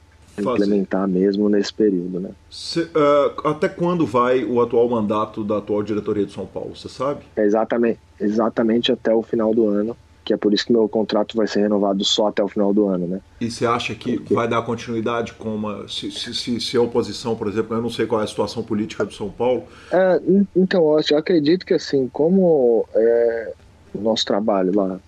[0.43, 0.65] Fazer.
[0.65, 2.31] implementar mesmo nesse período, né?
[2.51, 6.89] Cê, uh, até quando vai o atual mandato da atual diretoria de São Paulo, você
[6.89, 7.21] sabe?
[7.37, 11.37] É exatamente, exatamente até o final do ano que é por isso que meu contrato
[11.37, 13.21] vai ser renovado só até o final do ano, né?
[13.41, 14.35] E você acha que Porque...
[14.35, 15.87] vai dar continuidade com uma.
[15.87, 19.05] Se, se, se, a oposição, por exemplo, eu não sei qual é a situação política
[19.05, 19.65] do São Paulo.
[19.93, 20.21] É,
[20.57, 23.53] então, eu acredito que assim, como é,
[23.95, 24.99] o nosso trabalho lá,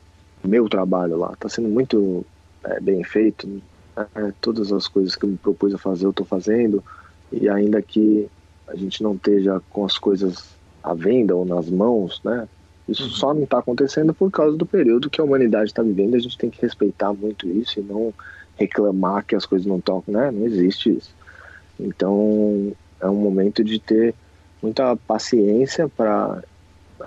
[0.45, 2.25] meu trabalho lá, está sendo muito
[2.63, 3.49] é, bem feito,
[3.97, 6.83] é, todas as coisas que eu me propus a fazer, eu estou fazendo,
[7.33, 8.29] e ainda que
[8.67, 12.49] a gente não esteja com as coisas à venda ou nas mãos, né?
[12.89, 13.11] Isso uhum.
[13.11, 16.15] só não está acontecendo por causa do período que a humanidade está vivendo.
[16.15, 18.15] A gente tem que respeitar muito isso e não
[18.57, 20.31] reclamar que as coisas não estão, né?
[20.31, 21.15] Não existe isso.
[21.79, 24.15] Então é um momento de ter
[24.63, 26.43] muita paciência para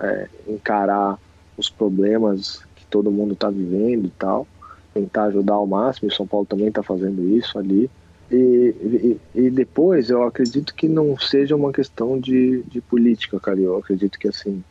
[0.00, 1.18] é, encarar
[1.56, 4.46] os problemas que todo mundo está vivendo e tal,
[4.92, 6.08] tentar ajudar ao máximo.
[6.08, 7.90] E São Paulo também está fazendo isso ali.
[8.30, 13.58] E, e, e, depois eu acredito que não seja uma questão de, de política, cara.
[13.58, 14.62] Eu acredito que assim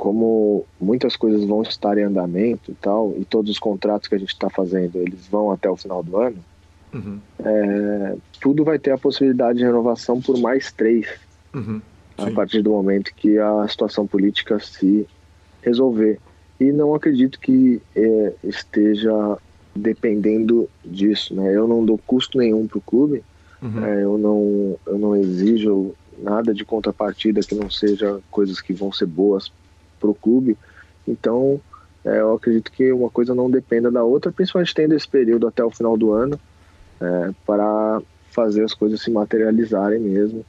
[0.00, 4.18] como muitas coisas vão estar em andamento e tal, e todos os contratos que a
[4.18, 6.38] gente está fazendo, eles vão até o final do ano,
[6.94, 7.20] uhum.
[7.44, 11.06] é, tudo vai ter a possibilidade de renovação por mais três,
[11.52, 11.82] uhum.
[12.16, 15.06] a partir do momento que a situação política se
[15.60, 16.18] resolver.
[16.58, 19.36] E não acredito que é, esteja
[19.80, 21.54] dependendo disso, né?
[21.54, 23.24] Eu não dou custo nenhum para o clube,
[23.62, 23.84] uhum.
[23.84, 28.92] é, eu, não, eu não exijo nada de contrapartida que não seja coisas que vão
[28.92, 29.50] ser boas
[29.98, 30.56] para o clube.
[31.06, 31.60] Então,
[32.04, 35.64] é, eu acredito que uma coisa não dependa da outra, principalmente tendo esse período até
[35.64, 36.38] o final do ano,
[37.00, 38.00] é, para
[38.30, 40.44] fazer as coisas se materializarem mesmo.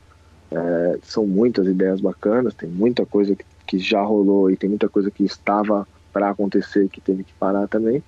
[0.52, 4.90] É, são muitas ideias bacanas, tem muita coisa que, que já rolou e tem muita
[4.90, 8.04] coisa que estava para acontecer que teve que parar também,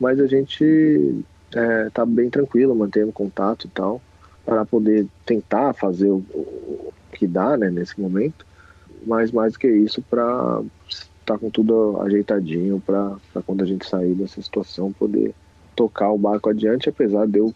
[0.00, 4.00] mas a gente está é, bem tranquilo, mantendo contato e tal,
[4.44, 8.46] para poder tentar fazer o, o que dá né, nesse momento
[9.06, 13.16] mas mais do que isso para estar tá com tudo ajeitadinho para
[13.46, 15.32] quando a gente sair dessa situação poder
[15.74, 17.54] tocar o barco adiante, apesar de eu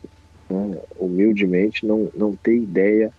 [0.49, 3.12] né, humildemente não, não ter ideia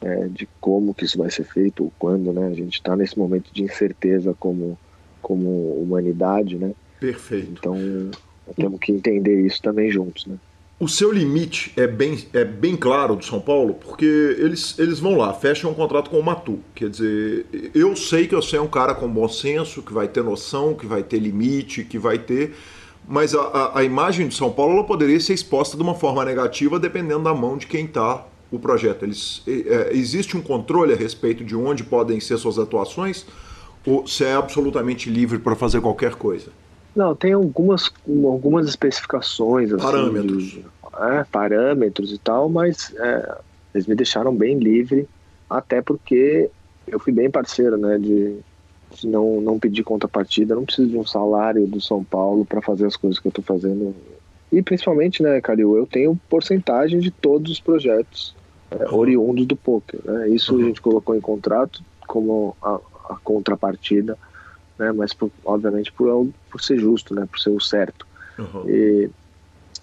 [0.00, 2.48] é, de como que isso vai ser feito ou quando, né?
[2.48, 4.78] A gente está nesse momento de incerteza como,
[5.22, 6.74] como humanidade, né?
[7.00, 7.52] Perfeito.
[7.52, 7.76] Então
[8.56, 10.36] temos que entender isso também juntos, né?
[10.78, 15.16] O seu limite é bem, é bem claro do São Paulo, porque eles, eles vão
[15.16, 16.58] lá, fecham um contrato com o Matu.
[16.74, 20.24] Quer dizer, eu sei que você é um cara com bom senso, que vai ter
[20.24, 22.54] noção, que vai ter limite, que vai ter.
[23.06, 26.24] Mas a, a, a imagem de São Paulo ela poderia ser exposta de uma forma
[26.24, 29.04] negativa dependendo da mão de quem está o projeto.
[29.04, 33.24] Eles, é, existe um controle a respeito de onde podem ser suas atuações
[33.86, 36.50] ou você é absolutamente livre para fazer qualquer coisa?
[36.94, 39.72] Não, tem algumas, algumas especificações.
[39.72, 40.44] Assim, parâmetros.
[40.44, 40.64] De,
[41.00, 43.38] é, parâmetros e tal, mas é,
[43.74, 45.08] eles me deixaram bem livre,
[45.50, 46.50] até porque
[46.86, 48.36] eu fui bem parceiro, né, de,
[48.92, 52.86] de não, não pedir contrapartida, não preciso de um salário do São Paulo para fazer
[52.86, 53.94] as coisas que eu estou fazendo.
[54.52, 58.36] E principalmente, né, Calil, eu tenho porcentagem de todos os projetos
[58.70, 60.00] é, oriundos do poker.
[60.04, 60.28] Né?
[60.28, 60.62] Isso uhum.
[60.62, 62.78] a gente colocou em contrato como a,
[63.10, 64.16] a contrapartida,
[64.78, 64.92] né?
[64.92, 67.26] Mas por, obviamente por, por ser justo, né?
[67.30, 68.06] Por ser o certo.
[68.38, 68.68] Uhum.
[68.68, 69.10] E,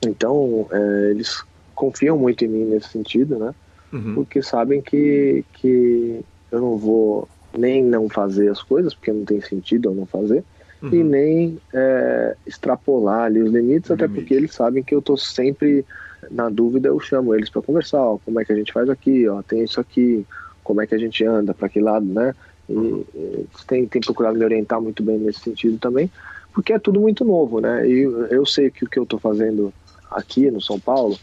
[0.05, 1.43] então é, eles
[1.75, 3.53] confiam muito em mim nesse sentido, né?
[3.91, 4.15] Uhum.
[4.15, 6.21] Porque sabem que que
[6.51, 7.27] eu não vou
[7.57, 10.43] nem não fazer as coisas porque não tem sentido eu não fazer
[10.81, 10.93] uhum.
[10.93, 15.85] e nem é, extrapolar ali os limites, até porque eles sabem que eu tô sempre
[16.29, 19.27] na dúvida eu chamo eles para conversar, ó, como é que a gente faz aqui,
[19.27, 20.25] ó, tem isso aqui,
[20.63, 22.35] como é que a gente anda, para que lado, né?
[22.71, 26.09] E, tem, tem procurado me orientar muito bem nesse sentido também,
[26.53, 27.87] porque é tudo muito novo, né?
[27.87, 29.73] E eu sei que o que eu estou fazendo
[30.09, 31.17] aqui no São Paulo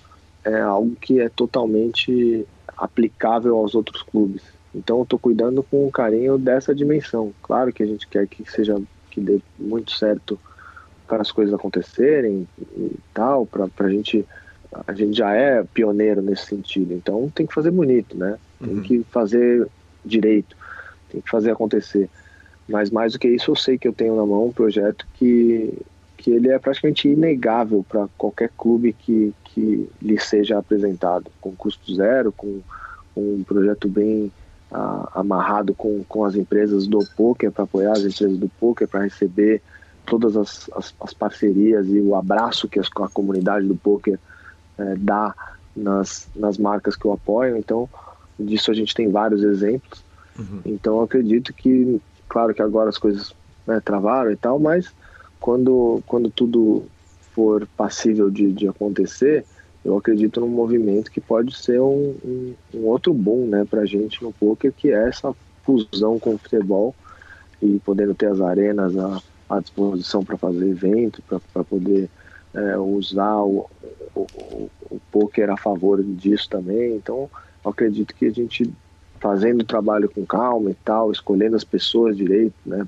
[0.45, 2.47] é algo que é totalmente
[2.77, 4.43] aplicável aos outros clubes.
[4.75, 7.33] Então eu estou cuidando com carinho dessa dimensão.
[7.43, 8.81] Claro que a gente quer que seja
[9.11, 10.39] que dê muito certo
[11.07, 12.47] para as coisas acontecerem
[12.77, 14.25] e tal, para a gente
[14.87, 16.93] a gente já é pioneiro nesse sentido.
[16.93, 18.39] Então tem que fazer bonito, né?
[18.61, 18.83] Tem uhum.
[18.83, 19.67] que fazer
[20.05, 20.57] direito
[21.11, 22.09] tem que fazer acontecer.
[22.69, 25.73] Mas mais do que isso, eu sei que eu tenho na mão um projeto que,
[26.17, 31.95] que ele é praticamente inegável para qualquer clube que, que lhe seja apresentado, com custo
[31.95, 32.61] zero, com,
[33.17, 34.31] um projeto bem
[34.71, 39.03] ah, amarrado com, com as empresas do poker, para apoiar as empresas do poker, para
[39.03, 39.63] receber
[40.07, 44.19] todas as, as, as, parcerias e o abraço que a comunidade do poker
[44.79, 45.35] eh, dá
[45.77, 47.57] nas, nas marcas que eu apoio.
[47.57, 47.89] Então,
[48.39, 50.03] disso a gente tem vários exemplos.
[50.39, 50.61] Uhum.
[50.65, 53.35] Então acredito que, claro que agora as coisas
[53.67, 54.93] né, travaram e tal, mas
[55.41, 56.85] quando, quando tudo
[57.35, 59.45] for passível de, de acontecer,
[59.85, 63.87] eu acredito num movimento que pode ser um, um, um outro boom né, para a
[63.87, 65.35] gente no poker, que é essa
[65.65, 66.95] fusão com o futebol
[67.63, 71.23] e podendo ter as arenas à, à disposição para fazer evento,
[71.53, 72.09] para poder
[72.55, 73.69] é, usar o,
[74.15, 76.97] o, o, o poker a favor disso também.
[76.97, 77.31] Então,
[77.65, 78.71] acredito que a gente
[79.21, 82.87] fazendo o trabalho com calma e tal, escolhendo as pessoas direito, né,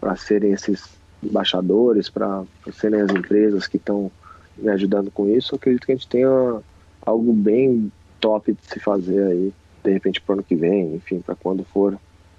[0.00, 4.10] para serem esses embaixadores, para serem as empresas que estão
[4.56, 6.60] me ajudando com isso, acredito que a gente tenha
[7.04, 7.90] algo bem
[8.20, 9.52] top de se fazer aí,
[9.84, 11.98] de repente para o ano que vem, enfim, para quando for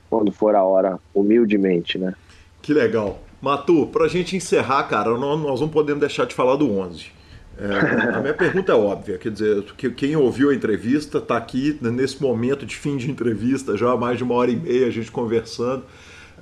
[0.10, 2.16] quando for a hora, humildemente, né?
[2.64, 3.20] Que legal.
[3.40, 7.12] Matu, para a gente encerrar, cara, nós não podemos deixar de falar do 11.
[7.60, 11.78] É, a minha pergunta é óbvia, quer dizer, que quem ouviu a entrevista está aqui
[11.82, 14.90] nesse momento de fim de entrevista, já há mais de uma hora e meia a
[14.90, 15.84] gente conversando.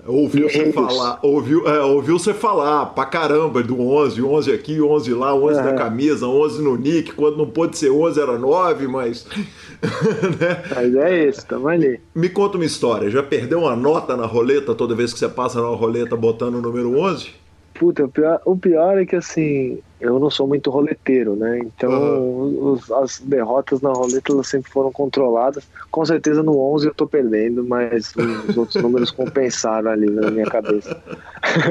[0.05, 5.13] Ouviu você falar, ouviu, é, ouviu você falar pra caramba do 11, 11 aqui, 11
[5.13, 5.63] lá, 11 é.
[5.63, 9.25] da camisa, 11 no nick, quando não pôde ser 11 era 9, mas.
[10.39, 10.63] né?
[10.73, 11.99] Mas é isso, tamo ali.
[12.15, 15.61] Me conta uma história, já perdeu uma nota na roleta toda vez que você passa
[15.61, 17.29] na roleta botando o número 11?
[17.77, 21.59] Puta, o pior, o pior é que assim, eu não sou muito roleteiro, né?
[21.59, 22.71] Então uhum.
[22.71, 25.67] os, as derrotas na roleta elas sempre foram controladas.
[25.91, 30.45] Com certeza no 11 eu tô perdendo, mas os outros números compensaram ali na minha
[30.45, 30.99] cabeça.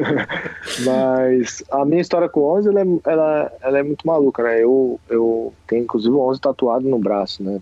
[0.85, 4.63] mas a minha história com o 11 ela é, ela, ela é muito maluca, né?
[4.63, 7.61] Eu, eu tenho inclusive o 11 tatuado no braço, né?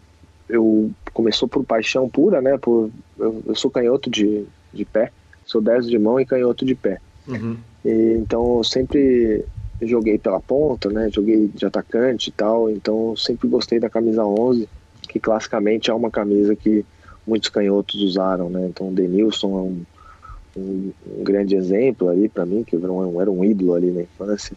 [0.48, 2.58] Eu começou por paixão pura, né?
[2.58, 5.10] Por, eu, eu sou canhoto de, de pé,
[5.46, 7.00] sou 10 de mão e canhoto de pé.
[7.26, 7.56] Uhum.
[7.84, 9.44] E, então eu sempre
[9.82, 11.10] joguei pela ponta, né?
[11.10, 14.68] Joguei de atacante e tal, então sempre gostei da camisa 11,
[15.08, 16.84] que classicamente é uma camisa que
[17.26, 18.66] muitos canhotos usaram, né?
[18.68, 19.82] Então o Denilson é um,
[20.56, 24.02] um, um grande exemplo ali para mim, que era um, era um ídolo ali na
[24.02, 24.56] infância.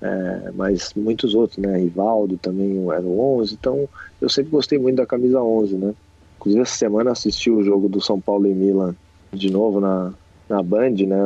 [0.00, 1.78] É, mas muitos outros, né?
[1.78, 3.88] Rivaldo também era o 11, então
[4.20, 5.94] eu sempre gostei muito da camisa 11, né?
[6.36, 8.94] Inclusive essa semana assisti o jogo do São Paulo e Milan
[9.32, 10.12] de novo na,
[10.48, 11.16] na Band, né?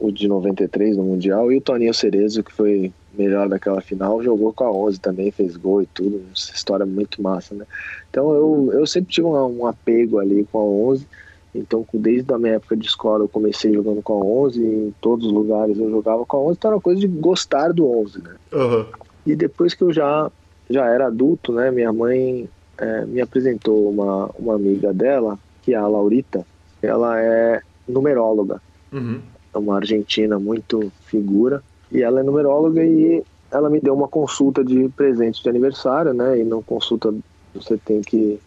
[0.00, 4.52] O de 93 no Mundial, e o Toninho Cerezo, que foi melhor daquela final, jogou
[4.52, 7.66] com a 11 também, fez gol e tudo, história muito massa, né?
[8.08, 11.06] Então eu, eu sempre tive um, um apego ali com a 11,
[11.54, 15.26] então desde a minha época de escola eu comecei jogando com a 11, em todos
[15.26, 18.22] os lugares eu jogava com a 11, então era uma coisa de gostar do 11,
[18.22, 18.34] né?
[18.52, 18.86] Uhum.
[19.26, 20.30] E depois que eu já,
[20.68, 22.48] já era adulto, né, minha mãe
[22.78, 26.46] é, me apresentou uma, uma amiga dela, que é a Laurita,
[26.80, 28.62] ela é numeróloga.
[28.90, 29.20] Uhum
[29.52, 34.64] é uma argentina muito figura E ela é numeróloga e ela me deu uma consulta
[34.64, 36.38] de presente de aniversário, né?
[36.38, 37.12] E não consulta
[37.52, 38.38] você tem que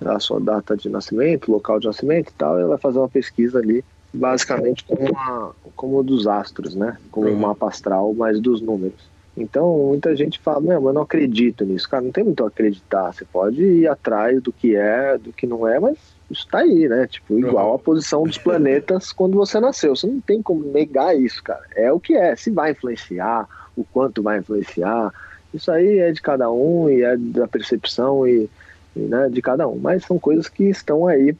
[0.00, 2.56] dar a sua data de nascimento, local de nascimento e tal.
[2.58, 3.82] E ela vai fazer uma pesquisa ali,
[4.12, 6.98] basicamente como, uma, como dos astros, né?
[7.10, 9.08] Como um mapa astral, mas dos números.
[9.36, 11.88] Então, muita gente fala, não, eu não acredito nisso.
[11.88, 13.12] Cara, não tem muito a acreditar.
[13.12, 15.96] Você pode ir atrás do que é, do que não é, mas
[16.30, 17.06] isso tá aí, né?
[17.06, 19.96] Tipo, igual a posição dos planetas quando você nasceu.
[19.96, 21.64] Você não tem como negar isso, cara.
[21.74, 22.36] É o que é.
[22.36, 25.12] Se vai influenciar, o quanto vai influenciar,
[25.52, 28.48] isso aí é de cada um e é da percepção e,
[28.94, 29.76] e né, de cada um.
[29.76, 31.34] Mas são coisas que estão aí.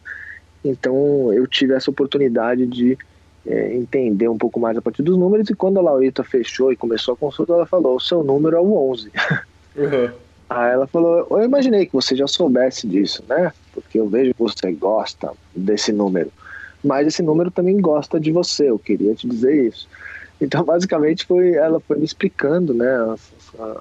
[0.64, 2.98] Então, eu tive essa oportunidade de
[3.46, 5.48] é, entender um pouco mais a partir dos números.
[5.48, 8.60] E quando a Laurita fechou e começou a consulta, ela falou: o seu número é
[8.60, 9.10] o 11.
[9.76, 10.10] Uhum.
[10.50, 13.52] Aí ela falou: eu imaginei que você já soubesse disso, né?
[13.72, 16.32] Porque eu vejo que você gosta desse número.
[16.82, 19.88] Mas esse número também gosta de você, eu queria te dizer isso.
[20.40, 23.32] Então, basicamente, foi ela foi me explicando né, as,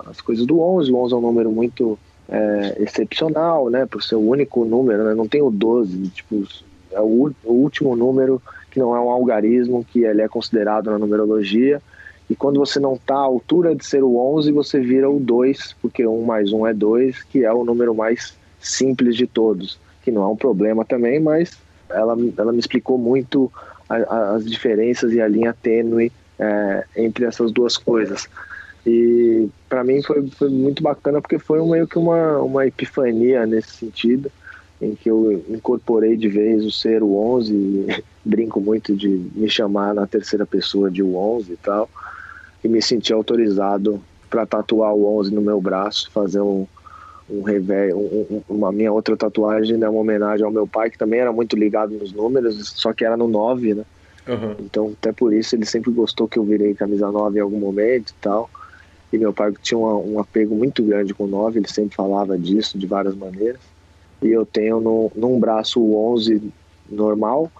[0.07, 0.91] as coisas do 11.
[0.91, 1.97] O 11 é um número muito
[2.29, 3.87] é, excepcional, né?
[3.87, 5.15] Por ser o único número, né?
[5.15, 6.43] Não tem o 12, tipo,
[6.91, 8.39] é o, o último número
[8.69, 11.81] que não é um algarismo, que ele é considerado na numerologia.
[12.29, 15.75] E quando você não está à altura de ser o 11, você vira o 2,
[15.81, 20.11] porque 1 mais 1 é 2, que é o número mais simples de todos, que
[20.11, 21.57] não é um problema também, mas
[21.89, 23.51] ela, ela me explicou muito
[23.89, 28.29] a, a, as diferenças e a linha tênue é, entre essas duas coisas.
[28.85, 33.71] E para mim foi, foi muito bacana porque foi meio que uma, uma epifania nesse
[33.71, 34.31] sentido
[34.81, 39.49] em que eu incorporei de vez o ser o 11, e brinco muito de me
[39.49, 41.89] chamar na terceira pessoa de o 11 e tal,
[42.63, 46.67] e me senti autorizado para tatuar o 11 no meu braço, fazer um,
[47.29, 51.19] um revés, um, uma minha outra tatuagem, né, uma homenagem ao meu pai, que também
[51.19, 53.85] era muito ligado nos números, só que era no 9, né?
[54.27, 54.55] Uhum.
[54.59, 58.11] Então, até por isso, ele sempre gostou que eu virei camisa 9 em algum momento
[58.11, 58.49] e tal.
[59.11, 62.37] E meu pai tinha uma, um apego muito grande com o 9, ele sempre falava
[62.37, 63.59] disso de várias maneiras
[64.21, 66.51] e eu tenho no, num braço o 11
[66.89, 67.51] normal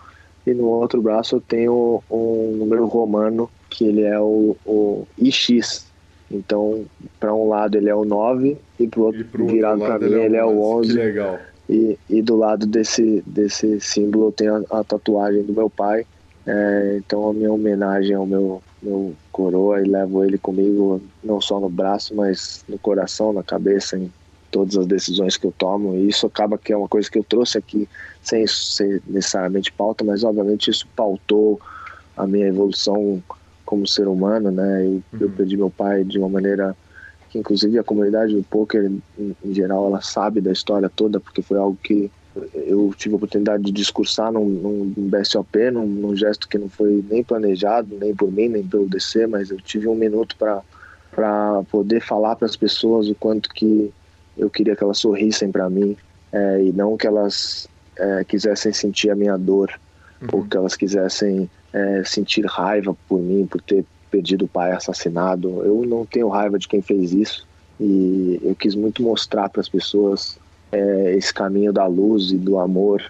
[0.46, 5.88] e no outro braço eu tenho um número romano que ele é o, o IX.
[6.32, 6.86] Então,
[7.20, 10.38] para um lado ele é o 9 e para o outro, virado para mim, ele
[10.38, 10.90] é o 11.
[10.90, 11.40] Que legal.
[11.70, 16.06] E, e do lado desse, desse símbolo eu tenho a, a tatuagem do meu pai.
[16.46, 21.60] É, então, a minha homenagem ao meu, meu coroa e levo ele comigo não só
[21.60, 24.12] no braço, mas no coração, na cabeça, em
[24.52, 27.24] todas as decisões que eu tomo e isso acaba que é uma coisa que eu
[27.24, 27.88] trouxe aqui
[28.22, 31.60] sem ser necessariamente pauta, mas obviamente isso pautou
[32.18, 33.22] a minha evolução
[33.70, 34.84] como ser humano, né?
[34.84, 35.04] E uhum.
[35.22, 36.76] eu perdi meu pai de uma maneira
[37.30, 41.44] que inclusive a comunidade do poker em, em, geral ela sabe da história toda porque
[41.44, 42.10] foi algo que
[42.56, 47.06] eu tive a oportunidade de discursar num, num BSOP, num, num gesto que não foi
[47.08, 50.64] nem planejado, nem por mim, nem pelo DC, mas eu tive um minuto para
[51.12, 53.92] para poder falar para as pessoas o quanto que
[54.36, 55.96] eu queria que elas sorrissem para mim
[56.32, 57.68] é, e não que elas
[57.98, 59.72] é, quisessem sentir a minha dor
[60.22, 60.28] uhum.
[60.32, 65.64] ou que elas quisessem é, sentir raiva por mim por ter perdido o pai assassinado.
[65.64, 67.48] Eu não tenho raiva de quem fez isso
[67.80, 70.38] e eu quis muito mostrar para as pessoas
[70.72, 73.04] é, esse caminho da luz e do amor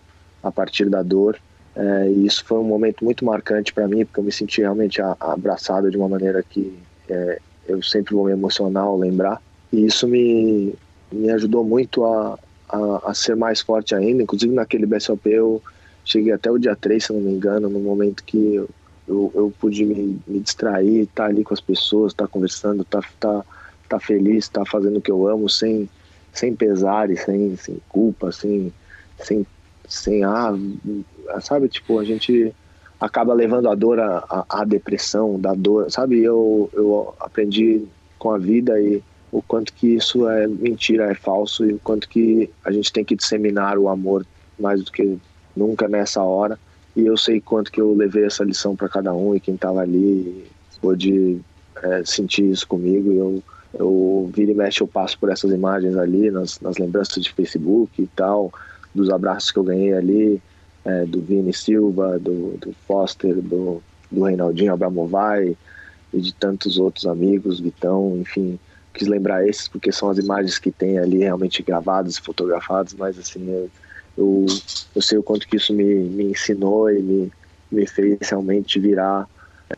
[0.43, 1.37] a partir da dor.
[1.75, 5.01] É, e isso foi um momento muito marcante para mim porque eu me senti realmente
[5.19, 6.77] abraçado de uma maneira que
[7.09, 9.41] é, eu sempre vou me emocionar ao lembrar.
[9.71, 10.73] E isso me,
[11.11, 12.37] me ajudou muito a,
[12.69, 14.23] a, a, ser mais forte ainda.
[14.23, 15.61] Inclusive naquele BSOP eu
[16.05, 18.69] cheguei até o dia 3, se não me engano, no momento que eu,
[19.07, 22.81] eu, eu pude me, me distrair, estar tá ali com as pessoas, estar tá conversando,
[22.81, 23.45] estar tá, tá,
[23.89, 25.89] tá feliz, estar tá fazendo o que eu amo sem,
[26.31, 28.73] sem pesares, sem, sem culpa, sem,
[29.19, 29.45] sem,
[29.87, 30.53] sem ah,
[31.41, 32.53] sabe, tipo, a gente
[32.99, 36.21] acaba levando a dor à, à depressão, da dor, sabe?
[36.21, 37.85] Eu, eu aprendi
[38.17, 42.09] com a vida e o quanto que isso é mentira, é falso e o quanto
[42.09, 44.25] que a gente tem que disseminar o amor
[44.59, 45.17] mais do que
[45.59, 46.57] nunca nessa hora.
[46.95, 49.81] E eu sei quanto que eu levei essa lição para cada um e quem estava
[49.81, 50.45] ali
[50.81, 51.39] pôde
[51.83, 53.11] é, sentir isso comigo.
[53.11, 53.43] Eu,
[53.73, 58.01] eu vira e mexe, eu passo por essas imagens ali, nas, nas lembranças de Facebook
[58.01, 58.51] e tal,
[58.95, 60.41] dos abraços que eu ganhei ali,
[60.85, 65.55] é, do Vini Silva, do, do Foster, do, do Reinaldinho Abramovai
[66.11, 68.57] e de tantos outros amigos, Vitão, enfim
[68.93, 73.17] quis lembrar esses porque são as imagens que tem ali realmente gravadas e fotografadas, mas
[73.17, 73.69] assim, eu,
[74.19, 74.45] eu,
[74.95, 77.31] eu, sei o quanto que isso me, me ensinou e me,
[77.71, 79.27] me fez realmente virar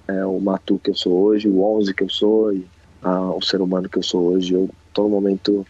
[0.07, 2.65] é, o Matu que eu sou hoje, o 11 que eu sou e
[3.03, 4.53] o ser humano que eu sou hoje.
[4.53, 5.65] Eu tô no momento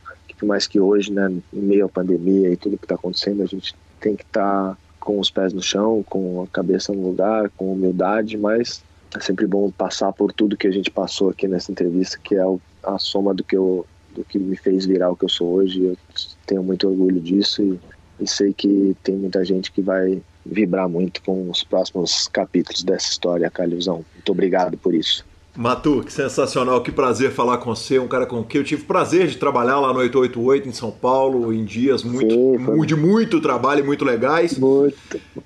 [0.46, 3.76] mais que hoje, né, em meio à pandemia e tudo que está acontecendo, a gente
[4.00, 7.74] tem que estar tá com os pés no chão, com a cabeça no lugar, com
[7.74, 8.84] humildade, mas
[9.16, 12.44] é sempre bom passar por tudo que a gente passou aqui nessa entrevista, que é
[12.84, 15.84] a soma do que eu do que me fez virar o que eu sou hoje.
[15.84, 15.98] Eu
[16.46, 17.80] tenho muito orgulho disso e,
[18.22, 23.10] e sei que tem muita gente que vai vibrar muito com os próximos capítulos dessa
[23.10, 24.06] história, Calilzão.
[24.14, 25.26] Muito obrigado por isso.
[25.56, 29.28] Matu, que sensacional, que prazer falar com você, um cara com quem eu tive prazer
[29.28, 33.82] de trabalhar lá no 888 em São Paulo, em dias muito, Sim, de muito trabalho
[33.82, 34.58] e muito legais.
[34.58, 34.95] Muito.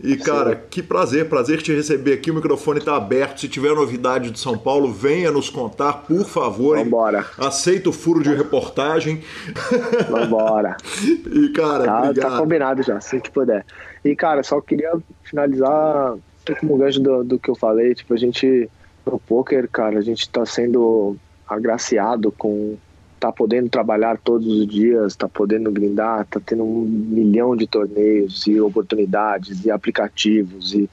[0.04, 0.62] E cara, Sim.
[0.70, 3.42] que prazer, prazer te receber aqui, o microfone está aberto.
[3.42, 6.78] Se tiver novidade de São Paulo, venha nos contar, por favor.
[6.78, 7.26] Vambora.
[7.40, 9.24] Aceita o furo de reportagem.
[10.08, 10.78] Vambora.
[11.34, 12.32] e cara, tá, tá obrigado.
[12.32, 13.66] Tá combinado já, assim que puder.
[14.04, 14.94] E cara, só queria
[15.24, 16.16] finalizar
[16.60, 18.70] como gancho do, do que eu falei, tipo, a gente
[19.06, 21.16] no poker, cara, a gente está sendo
[21.48, 22.76] agraciado com
[23.20, 28.46] tá podendo trabalhar todos os dias, tá podendo grindar, tá tendo um milhão de torneios
[28.46, 30.90] e oportunidades e aplicativos e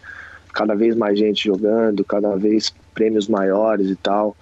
[0.53, 4.37] cada vez mais gente jogando, cada vez prêmios maiores e tal.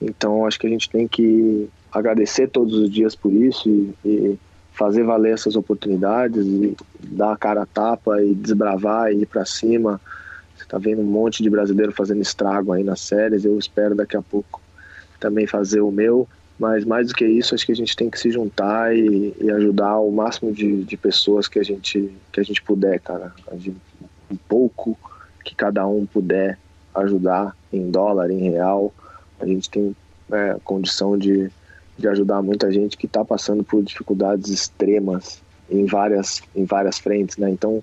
[0.00, 4.38] Então acho que a gente tem que agradecer todos os dias por isso e, e
[4.72, 9.44] fazer valer essas oportunidades e dar a cara a tapa e desbravar e ir para
[9.44, 10.00] cima
[10.74, 13.44] Tá vendo um monte de brasileiro fazendo estrago aí nas séries.
[13.44, 14.60] Eu espero daqui a pouco
[15.20, 16.26] também fazer o meu.
[16.58, 19.52] Mas mais do que isso, acho que a gente tem que se juntar e, e
[19.52, 23.32] ajudar o máximo de, de, pessoas que a gente que a gente puder, cara.
[24.28, 24.98] Um pouco
[25.44, 26.58] que cada um puder
[26.92, 28.92] ajudar em dólar, em real.
[29.38, 29.94] A gente tem
[30.32, 31.52] é, condição de,
[31.96, 37.36] de ajudar muita gente que está passando por dificuldades extremas em várias em várias frentes,
[37.36, 37.48] né?
[37.48, 37.80] Então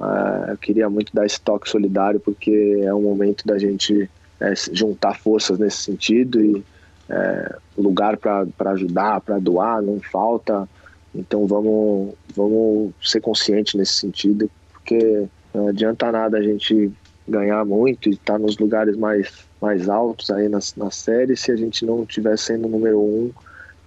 [0.00, 4.08] Uh, eu queria muito dar esse toque solidário porque é um momento da gente
[4.40, 6.64] é, juntar forças nesse sentido e
[7.08, 10.68] é, lugar para ajudar, para doar, não falta.
[11.14, 16.92] Então vamos, vamos ser conscientes nesse sentido, porque não adianta nada a gente
[17.26, 21.50] ganhar muito e estar tá nos lugares mais, mais altos aí nas, nas séries se
[21.50, 23.30] a gente não estiver sendo número um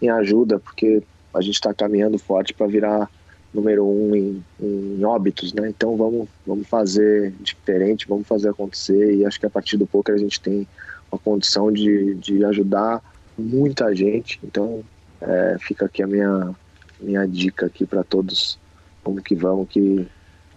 [0.01, 1.01] em ajuda, porque
[1.34, 3.09] a gente está caminhando forte para virar
[3.54, 5.70] número um em, em, óbitos, né?
[5.70, 10.16] Então vamos, vamos fazer diferente, vamos fazer acontecer e acho que a partir do poker
[10.16, 10.68] a gente tem
[11.12, 13.02] uma condição de, de ajudar
[13.38, 14.39] muita gente.
[14.43, 14.82] Então
[15.20, 16.56] é, fica aqui a minha,
[16.99, 18.58] minha dica aqui para todos.
[19.04, 20.08] Vamos que vamos, que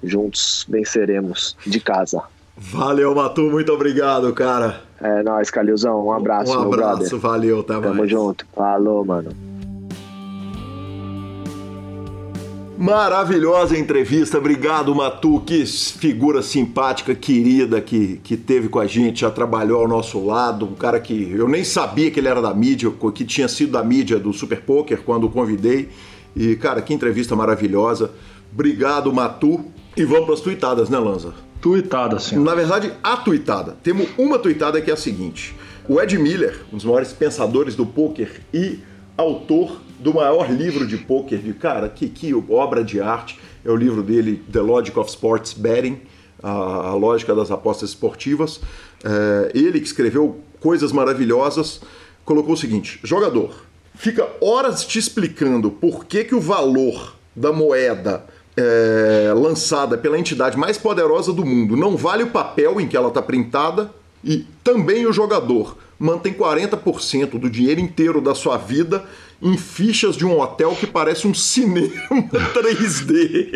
[0.03, 2.23] juntos venceremos de casa.
[2.57, 4.83] Valeu, Matu, muito obrigado, cara.
[5.01, 6.07] É nóis, Calilzão.
[6.07, 8.11] Um abraço, um abraço, valeu, até Tamo mais.
[8.11, 8.47] junto.
[8.55, 9.54] Falou, mano.
[12.77, 19.31] Maravilhosa entrevista, obrigado Matu, que figura simpática, querida que, que teve com a gente, já
[19.31, 22.93] trabalhou ao nosso lado, um cara que eu nem sabia que ele era da mídia,
[23.15, 25.89] que tinha sido da mídia do Super Poker quando o convidei.
[26.35, 28.11] E cara, que entrevista maravilhosa.
[28.53, 29.65] Obrigado Matu.
[29.97, 31.33] E vamos para as tuitadas, né Lanza?
[31.61, 32.37] Tuitada, sim.
[32.39, 33.77] Na verdade, a tuitada.
[33.83, 35.55] Temos uma tuitada que é a seguinte.
[35.89, 38.81] O Ed Miller, um dos maiores pensadores do poker e
[39.17, 43.75] autor do maior livro de pôquer, de cara, que, que obra de arte, é o
[43.75, 45.99] livro dele, The Logic of Sports Betting,
[46.43, 48.61] a, a lógica das apostas esportivas.
[49.03, 51.81] É, ele que escreveu coisas maravilhosas,
[52.23, 58.27] colocou o seguinte: jogador, fica horas te explicando por que, que o valor da moeda
[58.59, 63.09] é, lançada pela entidade mais poderosa do mundo não vale o papel em que ela
[63.09, 63.91] está printada
[64.23, 69.05] e também o jogador mantém 40% do dinheiro inteiro da sua vida
[69.45, 71.87] em fichas de um hotel que parece um cinema
[72.55, 73.55] 3D.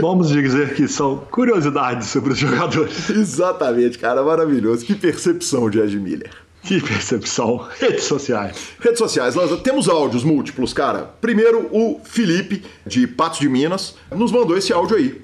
[0.00, 3.10] Vamos dizer que são curiosidades sobre os jogadores.
[3.10, 4.84] Exatamente, cara, maravilhoso.
[4.84, 6.30] Que percepção de Ed Miller.
[6.62, 7.66] Que percepção.
[7.80, 8.74] Redes sociais.
[8.78, 11.10] Redes sociais, nós temos áudios múltiplos, cara.
[11.20, 15.20] Primeiro, o Felipe, de Patos de Minas, nos mandou esse áudio aí.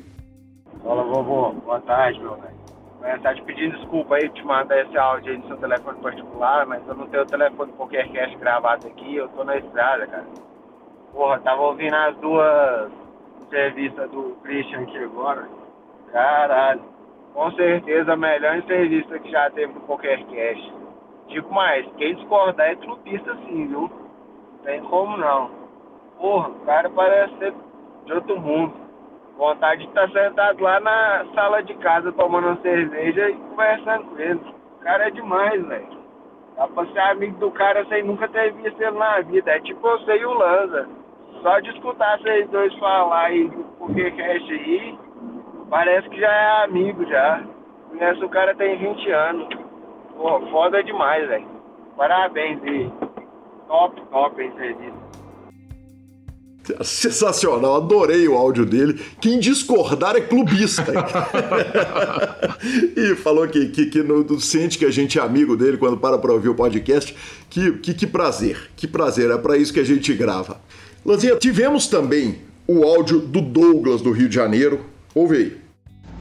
[0.82, 1.52] Fala, vovô.
[1.64, 2.57] Boa tarde, meu velho.
[3.02, 6.66] É, tá te pedindo desculpa aí, te mandar esse áudio aí no seu telefone particular,
[6.66, 10.26] mas eu não tenho o telefone qualquer cast gravado aqui, eu tô na estrada, cara.
[11.12, 12.90] Porra, tava ouvindo as duas
[13.42, 15.48] entrevistas do Christian aqui agora.
[16.12, 16.82] Caralho.
[17.32, 20.74] Com certeza a melhor entrevista que já teve no PokerCast.
[21.28, 23.82] Digo mais, quem discordar é clubista sim, viu?
[23.82, 25.50] Não tem como não.
[26.18, 27.54] Porra, o cara parece ser
[28.06, 28.87] de outro mundo.
[29.38, 34.18] Vontade de estar sentado lá na sala de casa tomando uma cerveja e conversando com
[34.18, 34.40] ele.
[34.80, 35.98] O cara é demais, velho.
[36.56, 39.52] Dá pra ser amigo do cara sem nunca ter visto ele na vida.
[39.52, 40.88] É tipo você e o Lanza.
[41.40, 44.98] Só de escutar vocês dois falar aí do porquê cast aí,
[45.70, 47.40] parece que já é amigo já.
[47.90, 49.48] Conhece o cara tem 20 anos.
[50.16, 51.46] Pô, foda demais, velho.
[51.96, 52.92] Parabéns e
[53.68, 55.07] top, top a entrevista.
[56.82, 59.00] Sensacional, adorei o áudio dele.
[59.20, 60.92] Quem discordar é clubista.
[62.96, 66.32] e falou que, que, que sente que a gente é amigo dele quando para para
[66.32, 67.14] ouvir o podcast.
[67.48, 70.60] Que, que, que prazer, que prazer, é para isso que a gente grava.
[71.04, 74.80] Lanzinha, tivemos também o áudio do Douglas do Rio de Janeiro.
[75.14, 75.56] Ouve aí.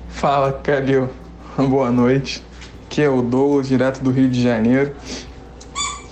[0.10, 1.10] Fala, Calil.
[1.58, 2.44] Boa noite.
[2.86, 4.94] Aqui é o Douglas, direto do Rio de Janeiro.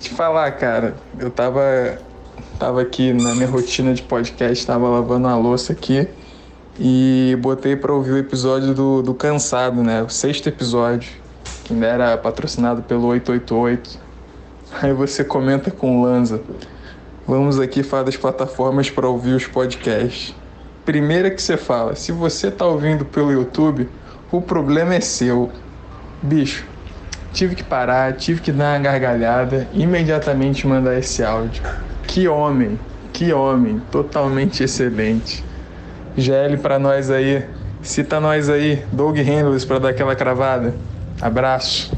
[0.01, 1.99] Te falar, cara, eu tava
[2.59, 6.07] Tava aqui na minha rotina de podcast, tava lavando a louça aqui
[6.79, 10.01] e botei para ouvir o episódio do, do Cansado, né?
[10.01, 11.11] O sexto episódio,
[11.65, 13.99] que ainda era patrocinado pelo 888.
[14.81, 16.41] Aí você comenta com o Lanza.
[17.27, 20.33] Vamos aqui falar das plataformas para ouvir os podcasts.
[20.85, 23.89] Primeira que você fala, se você tá ouvindo pelo YouTube,
[24.31, 25.51] o problema é seu.
[26.21, 26.65] Bicho,
[27.33, 31.61] tive que parar, tive que dar uma gargalhada, imediatamente mandar esse áudio.
[32.07, 32.79] Que homem,
[33.11, 35.43] que homem, totalmente excelente.
[36.17, 37.45] GL para nós aí,
[37.81, 40.73] cita nós aí, Doug Hendless para dar aquela cravada.
[41.21, 41.91] Abraço.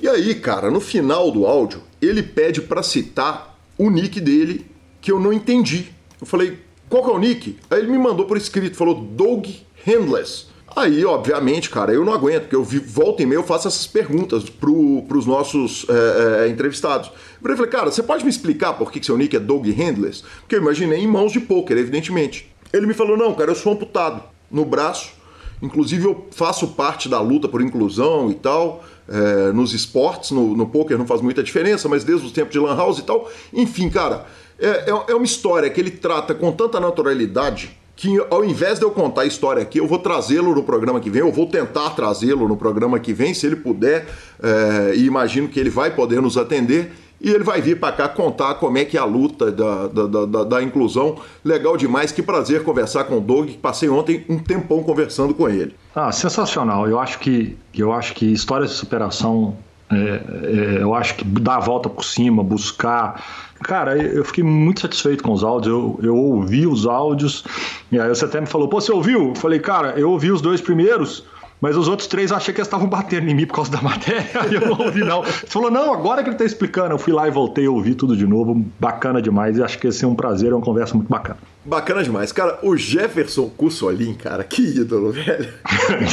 [0.00, 4.66] E aí, cara, no final do áudio, ele pede para citar o nick dele
[5.00, 5.88] que eu não entendi.
[6.20, 6.58] Eu falei,
[6.88, 7.56] qual que é o nick?
[7.70, 9.46] Aí ele me mandou por escrito, falou Doug
[9.86, 10.47] Handless.
[10.78, 13.84] Aí, obviamente, cara, eu não aguento, porque eu vi, volta e meia eu faço essas
[13.84, 17.10] perguntas pro, pros nossos é, é, entrevistados.
[17.42, 20.22] Eu falei, cara, você pode me explicar por que, que seu nick é Dog Handless?
[20.38, 22.48] Porque eu imaginei em mãos de pôquer, evidentemente.
[22.72, 25.14] Ele me falou, não, cara, eu sou amputado no braço,
[25.60, 30.68] inclusive eu faço parte da luta por inclusão e tal, é, nos esportes, no, no
[30.68, 33.28] poker não faz muita diferença, mas desde os tempos de Lan House e tal.
[33.52, 34.26] Enfim, cara,
[34.60, 38.84] é, é, é uma história que ele trata com tanta naturalidade que ao invés de
[38.84, 41.90] eu contar a história aqui, eu vou trazê-lo no programa que vem, eu vou tentar
[41.90, 44.06] trazê-lo no programa que vem, se ele puder,
[44.40, 46.92] é, e imagino que ele vai poder nos atender.
[47.20, 50.26] E ele vai vir para cá contar como é que é a luta da, da,
[50.26, 51.16] da, da, inclusão.
[51.44, 53.50] Legal demais, que prazer conversar com o Doug.
[53.60, 55.74] Passei ontem um tempão conversando com ele.
[55.92, 56.88] Ah, sensacional.
[56.88, 59.56] Eu acho que, eu acho que histórias de superação,
[59.90, 64.80] é, é, eu acho que dar a volta por cima, buscar Cara, eu fiquei muito
[64.80, 65.72] satisfeito com os áudios.
[65.72, 67.44] Eu, eu ouvi os áudios,
[67.90, 69.28] e aí você até me falou: pô, você ouviu?
[69.28, 71.24] Eu falei, cara, eu ouvi os dois primeiros.
[71.60, 73.82] Mas os outros três eu achei que eles estavam batendo em mim por causa da
[73.82, 75.24] matéria, aí eu não ouvi, não.
[75.24, 76.94] Você falou, não, agora que ele está explicando.
[76.94, 78.64] Eu fui lá e voltei, ouvi tudo de novo.
[78.78, 79.58] Bacana demais.
[79.58, 81.38] E acho que esse é um prazer, é uma conversa muito bacana.
[81.64, 82.30] Bacana demais.
[82.30, 85.52] Cara, o Jefferson Cussolin, cara, que ídolo, velho.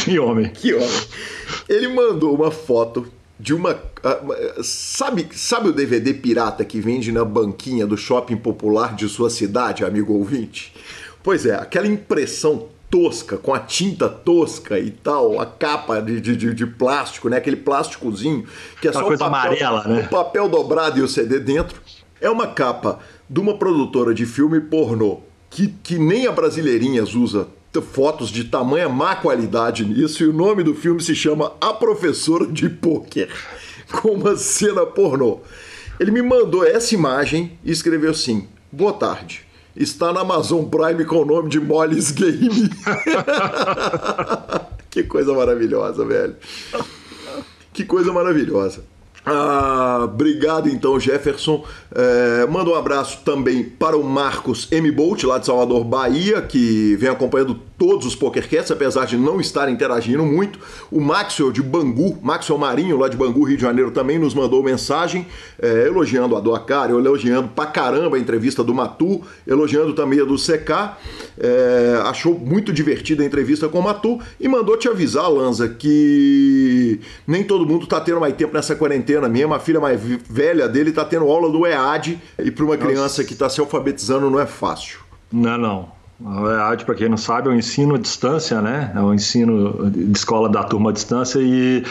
[0.03, 0.49] que homem.
[0.49, 0.89] Que homem.
[1.69, 3.07] Ele mandou uma foto
[3.39, 3.77] de uma.
[4.63, 9.83] Sabe, sabe o DVD pirata que vende na banquinha do shopping popular de sua cidade,
[9.83, 10.73] amigo ouvinte?
[11.23, 16.53] Pois é, aquela impressão tosca, com a tinta tosca e tal, a capa de, de,
[16.53, 17.37] de plástico, né?
[17.37, 18.45] Aquele plásticozinho
[18.79, 20.05] que é Aquela só coisa o papel, amarela, né?
[20.05, 21.81] o papel dobrado e o CD dentro.
[22.21, 27.47] É uma capa de uma produtora de filme pornô que, que nem a Brasileirinhas usa
[27.81, 32.47] fotos de tamanha má qualidade nisso e o nome do filme se chama A Professora
[32.47, 33.29] de Pôquer,
[33.91, 35.39] com uma cena pornô.
[35.99, 39.45] Ele me mandou essa imagem e escreveu assim: Boa tarde.
[39.75, 42.69] Está na Amazon Prime com o nome de Molly's Game.
[44.89, 46.35] que coisa maravilhosa, velho.
[47.73, 48.85] Que coisa maravilhosa.
[49.25, 51.63] Ah, obrigado então, Jefferson.
[51.91, 54.91] É, manda um abraço também para o Marcos M.
[54.91, 59.67] Bolt, lá de Salvador, Bahia, que vem acompanhando todos os PokerCasts, apesar de não estar
[59.67, 60.59] interagindo muito.
[60.91, 64.61] O Maxwell de Bangu, Maxwell Marinho, lá de Bangu, Rio de Janeiro, também nos mandou
[64.61, 65.25] mensagem
[65.59, 70.23] é, elogiando a do Acari, elogiando pra caramba a entrevista do Matu, elogiando também a
[70.23, 70.95] do CK.
[71.37, 76.99] É, achou muito divertida a entrevista com o Matu e mandou te avisar, Lanza, que
[77.27, 79.53] nem todo mundo tá tendo mais tempo nessa quarentena mesmo.
[79.53, 83.23] A filha mais velha dele tá tendo aula do EAD e para uma criança Nossa.
[83.23, 84.99] que tá se alfabetizando não é fácil.
[85.31, 85.95] Não, não.
[86.23, 88.91] A EAD, para quem não sabe, é um ensino à distância, né?
[88.95, 91.39] É um ensino de escola da turma à distância.
[91.41, 91.83] E,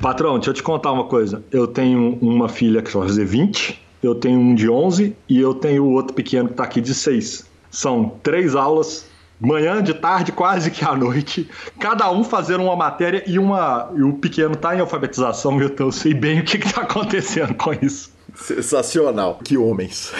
[0.00, 1.42] patrão, deixa eu te contar uma coisa.
[1.50, 5.54] Eu tenho uma filha que vai fazer 20, eu tenho um de 11 e eu
[5.54, 7.46] tenho o outro pequeno que está aqui de 6.
[7.70, 9.06] São três aulas,
[9.40, 11.48] manhã, de tarde, quase que à noite,
[11.78, 15.92] cada um fazendo uma matéria e uma e o pequeno está em alfabetização, então eu
[15.92, 18.10] sei bem o que está acontecendo com isso.
[18.34, 19.40] Sensacional.
[19.42, 20.12] Que homens.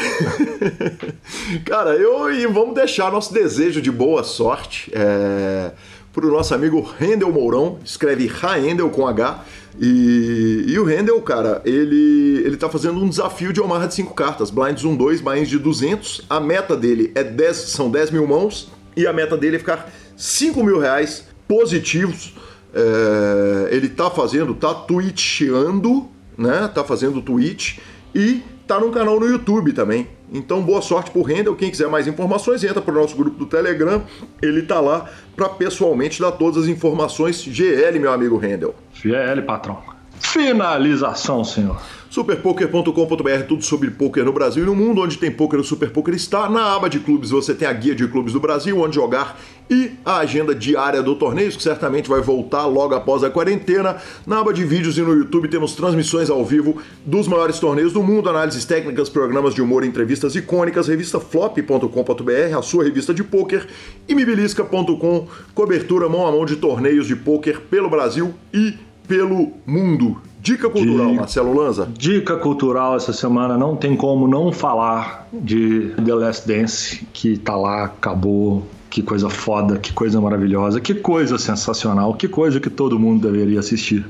[1.64, 5.70] Cara, eu e vamos deixar nosso desejo de boa sorte é,
[6.12, 7.78] para o nosso amigo Rendel Mourão.
[7.84, 9.44] Escreve Raendel com H.
[9.80, 14.12] E, e o Rendel, cara, ele, ele tá fazendo um desafio de Omaha de 5
[14.12, 14.50] cartas.
[14.50, 16.22] Blinds 1, 2, blinds de 200.
[16.28, 18.68] A meta dele é 10, são 10 mil mãos.
[19.00, 22.34] E a meta dele é ficar 5 mil reais positivos.
[22.74, 26.06] É, ele tá fazendo, tá tweetando,
[26.36, 26.68] né?
[26.68, 27.80] Tá fazendo tweet
[28.14, 30.06] e tá no canal no YouTube também.
[30.30, 31.56] Então, boa sorte pro Rendel.
[31.56, 34.02] Quem quiser mais informações, entra pro nosso grupo do Telegram.
[34.42, 37.42] Ele tá lá para pessoalmente dar todas as informações.
[37.42, 38.74] GL, meu amigo Rendel.
[38.92, 39.89] GL, patrão.
[40.20, 41.80] Finalização, senhor
[42.10, 46.12] superpoker.com.br, tudo sobre poker no Brasil e no mundo, onde tem poker, o Super Poker
[46.12, 46.50] está.
[46.50, 49.40] Na aba de clubes você tem a guia de clubes do Brasil, onde jogar
[49.70, 53.96] e a agenda diária do torneio, que certamente vai voltar logo após a quarentena.
[54.26, 58.02] Na aba de vídeos e no YouTube temos transmissões ao vivo dos maiores torneios do
[58.02, 63.68] mundo, análises técnicas, programas de humor, entrevistas icônicas, revista flop.com.br, a sua revista de poker,
[64.08, 70.22] e mibilisca.com, cobertura mão a mão de torneios de poker pelo Brasil e pelo mundo.
[70.40, 71.88] Dica cultural, Dica, Marcelo Lanza.
[71.98, 77.56] Dica cultural essa semana não tem como não falar de The Last Dance, que tá
[77.56, 78.64] lá, acabou.
[78.88, 83.60] Que coisa foda, que coisa maravilhosa, que coisa sensacional, que coisa que todo mundo deveria
[83.60, 84.04] assistir.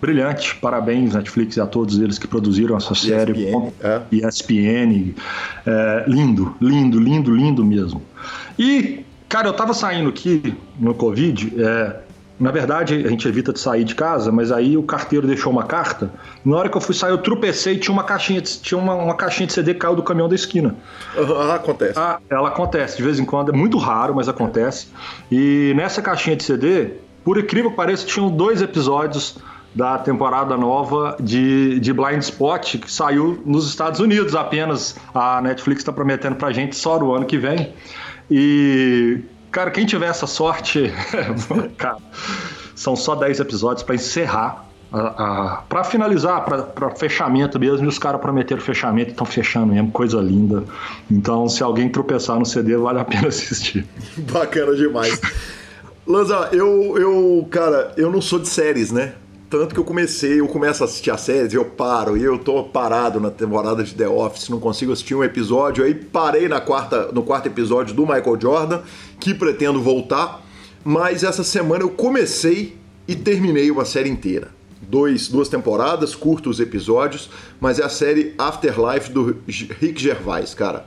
[0.00, 3.32] Brilhante, parabéns Netflix e a todos eles que produziram essa série.
[3.32, 4.02] ESPN, é.
[4.12, 5.14] ESPN.
[5.66, 8.00] É, lindo, lindo, lindo, lindo mesmo.
[8.56, 11.96] E, cara, eu tava saindo aqui no Covid, é,
[12.42, 15.62] na verdade, a gente evita de sair de casa, mas aí o carteiro deixou uma
[15.62, 16.10] carta.
[16.44, 18.96] Na hora que eu fui sair, eu tropecei e tinha uma caixinha de, tinha uma,
[18.96, 20.74] uma caixinha de CD que caiu do caminhão da esquina.
[21.16, 21.96] Ah, acontece.
[21.96, 24.88] Ah, ela acontece, de vez em quando, é muito raro, mas acontece.
[25.30, 26.94] E nessa caixinha de CD,
[27.24, 29.38] por incrível que pareça, tinham dois episódios
[29.72, 34.96] da temporada nova de, de Blind Spot, que saiu nos Estados Unidos apenas.
[35.14, 37.72] A Netflix está prometendo pra gente só no ano que vem.
[38.28, 39.20] E
[39.52, 40.90] Cara, quem tiver essa sorte,
[41.76, 41.98] cara,
[42.74, 44.64] são só 10 episódios para encerrar.
[45.68, 50.64] para finalizar, para fechamento mesmo, e os caras prometeram fechamento, estão fechando mesmo, coisa linda.
[51.10, 53.86] Então, se alguém tropeçar no CD, vale a pena assistir.
[54.16, 55.20] Bacana demais.
[56.06, 59.12] Lanza, eu, eu, cara, eu não sou de séries, né?
[59.52, 62.64] Tanto que eu comecei, eu começo a assistir a séries, eu paro, e eu tô
[62.64, 67.12] parado na temporada de The Office, não consigo assistir um episódio, aí parei na quarta,
[67.12, 68.80] no quarto episódio do Michael Jordan,
[69.20, 70.42] que pretendo voltar,
[70.82, 74.48] mas essa semana eu comecei e terminei uma série inteira.
[74.80, 77.28] Dois, duas temporadas, curtos episódios,
[77.60, 80.86] mas é a série Afterlife do Rick Gervais, cara.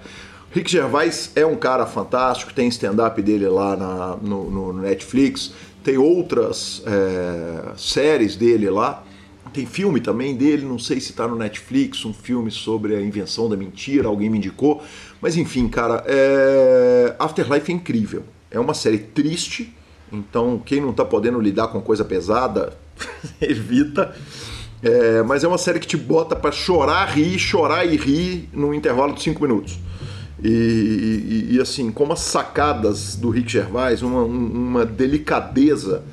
[0.56, 5.52] Rick Gervais é um cara fantástico, tem stand-up dele lá na, no, no, Netflix,
[5.86, 9.04] tem outras é, séries dele lá,
[9.54, 13.48] tem filme também dele, não sei se está no Netflix, um filme sobre a invenção
[13.48, 14.84] da mentira, alguém me indicou,
[15.22, 17.16] mas enfim, cara, é...
[17.20, 18.24] Afterlife é incrível.
[18.50, 19.74] É uma série triste,
[20.12, 22.74] então quem não está podendo lidar com coisa pesada,
[23.40, 24.14] evita.
[24.82, 25.22] É...
[25.22, 29.14] mas é uma série que te bota para chorar, rir, chorar e rir no intervalo
[29.14, 29.78] de cinco minutos.
[30.44, 36.04] E, e, e, assim, como as sacadas do Rick Gervais, uma, uma delicadeza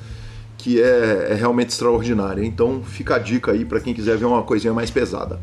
[0.57, 2.43] que é, é realmente extraordinária.
[2.43, 5.39] Então fica a dica aí para quem quiser ver uma coisinha mais pesada.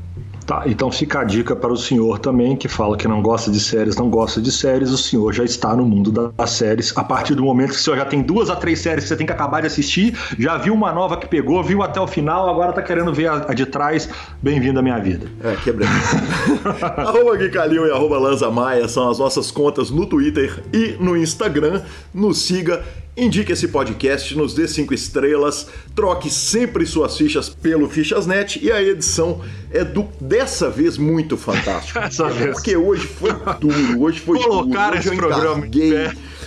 [0.50, 3.60] Tá, então fica a dica para o senhor também, que fala que não gosta de
[3.60, 6.92] séries, não gosta de séries, o senhor já está no mundo das séries.
[6.96, 9.16] A partir do momento que o senhor já tem duas a três séries que você
[9.16, 12.50] tem que acabar de assistir, já viu uma nova que pegou, viu até o final,
[12.50, 14.08] agora tá querendo ver a, de trás,
[14.42, 15.28] bem-vindo à minha vida.
[15.44, 15.86] É, quebrei.
[16.96, 21.16] arroba Gui Calil e arroba Lanza Maia são as nossas contas no Twitter e no
[21.16, 21.80] Instagram.
[22.12, 22.82] Nos siga
[23.20, 28.82] Indique esse podcast, nos dê cinco estrelas, troque sempre suas fichas pelo Fichasnet e a
[28.82, 32.08] edição é do dessa vez muito fantástica.
[32.50, 33.30] Porque hoje foi
[33.60, 34.98] duro, hoje foi Colocar duro.
[34.98, 35.66] Hoje esse programa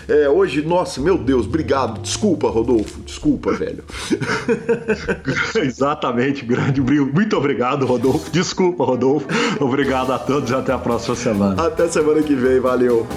[0.10, 2.02] é, hoje, nossa, meu Deus, obrigado.
[2.02, 3.02] Desculpa, Rodolfo.
[3.02, 3.84] Desculpa, velho.
[5.64, 8.32] Exatamente, grande Muito obrigado, Rodolfo.
[8.32, 9.28] Desculpa, Rodolfo.
[9.60, 11.68] Obrigado a todos e até a próxima semana.
[11.68, 13.08] Até semana que vem, valeu.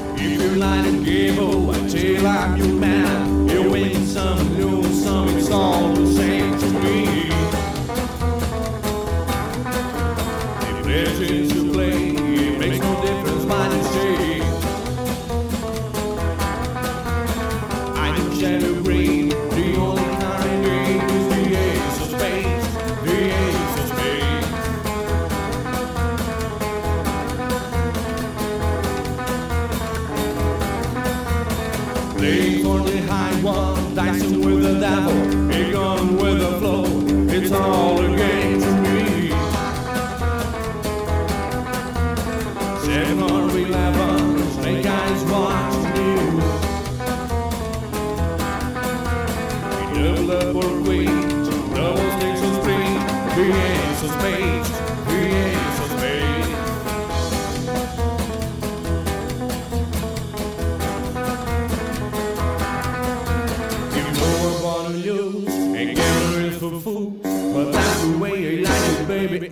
[3.94, 7.28] some new, some it's all the same to me.
[10.80, 11.65] Imagine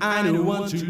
[0.04, 0.83] I don't want to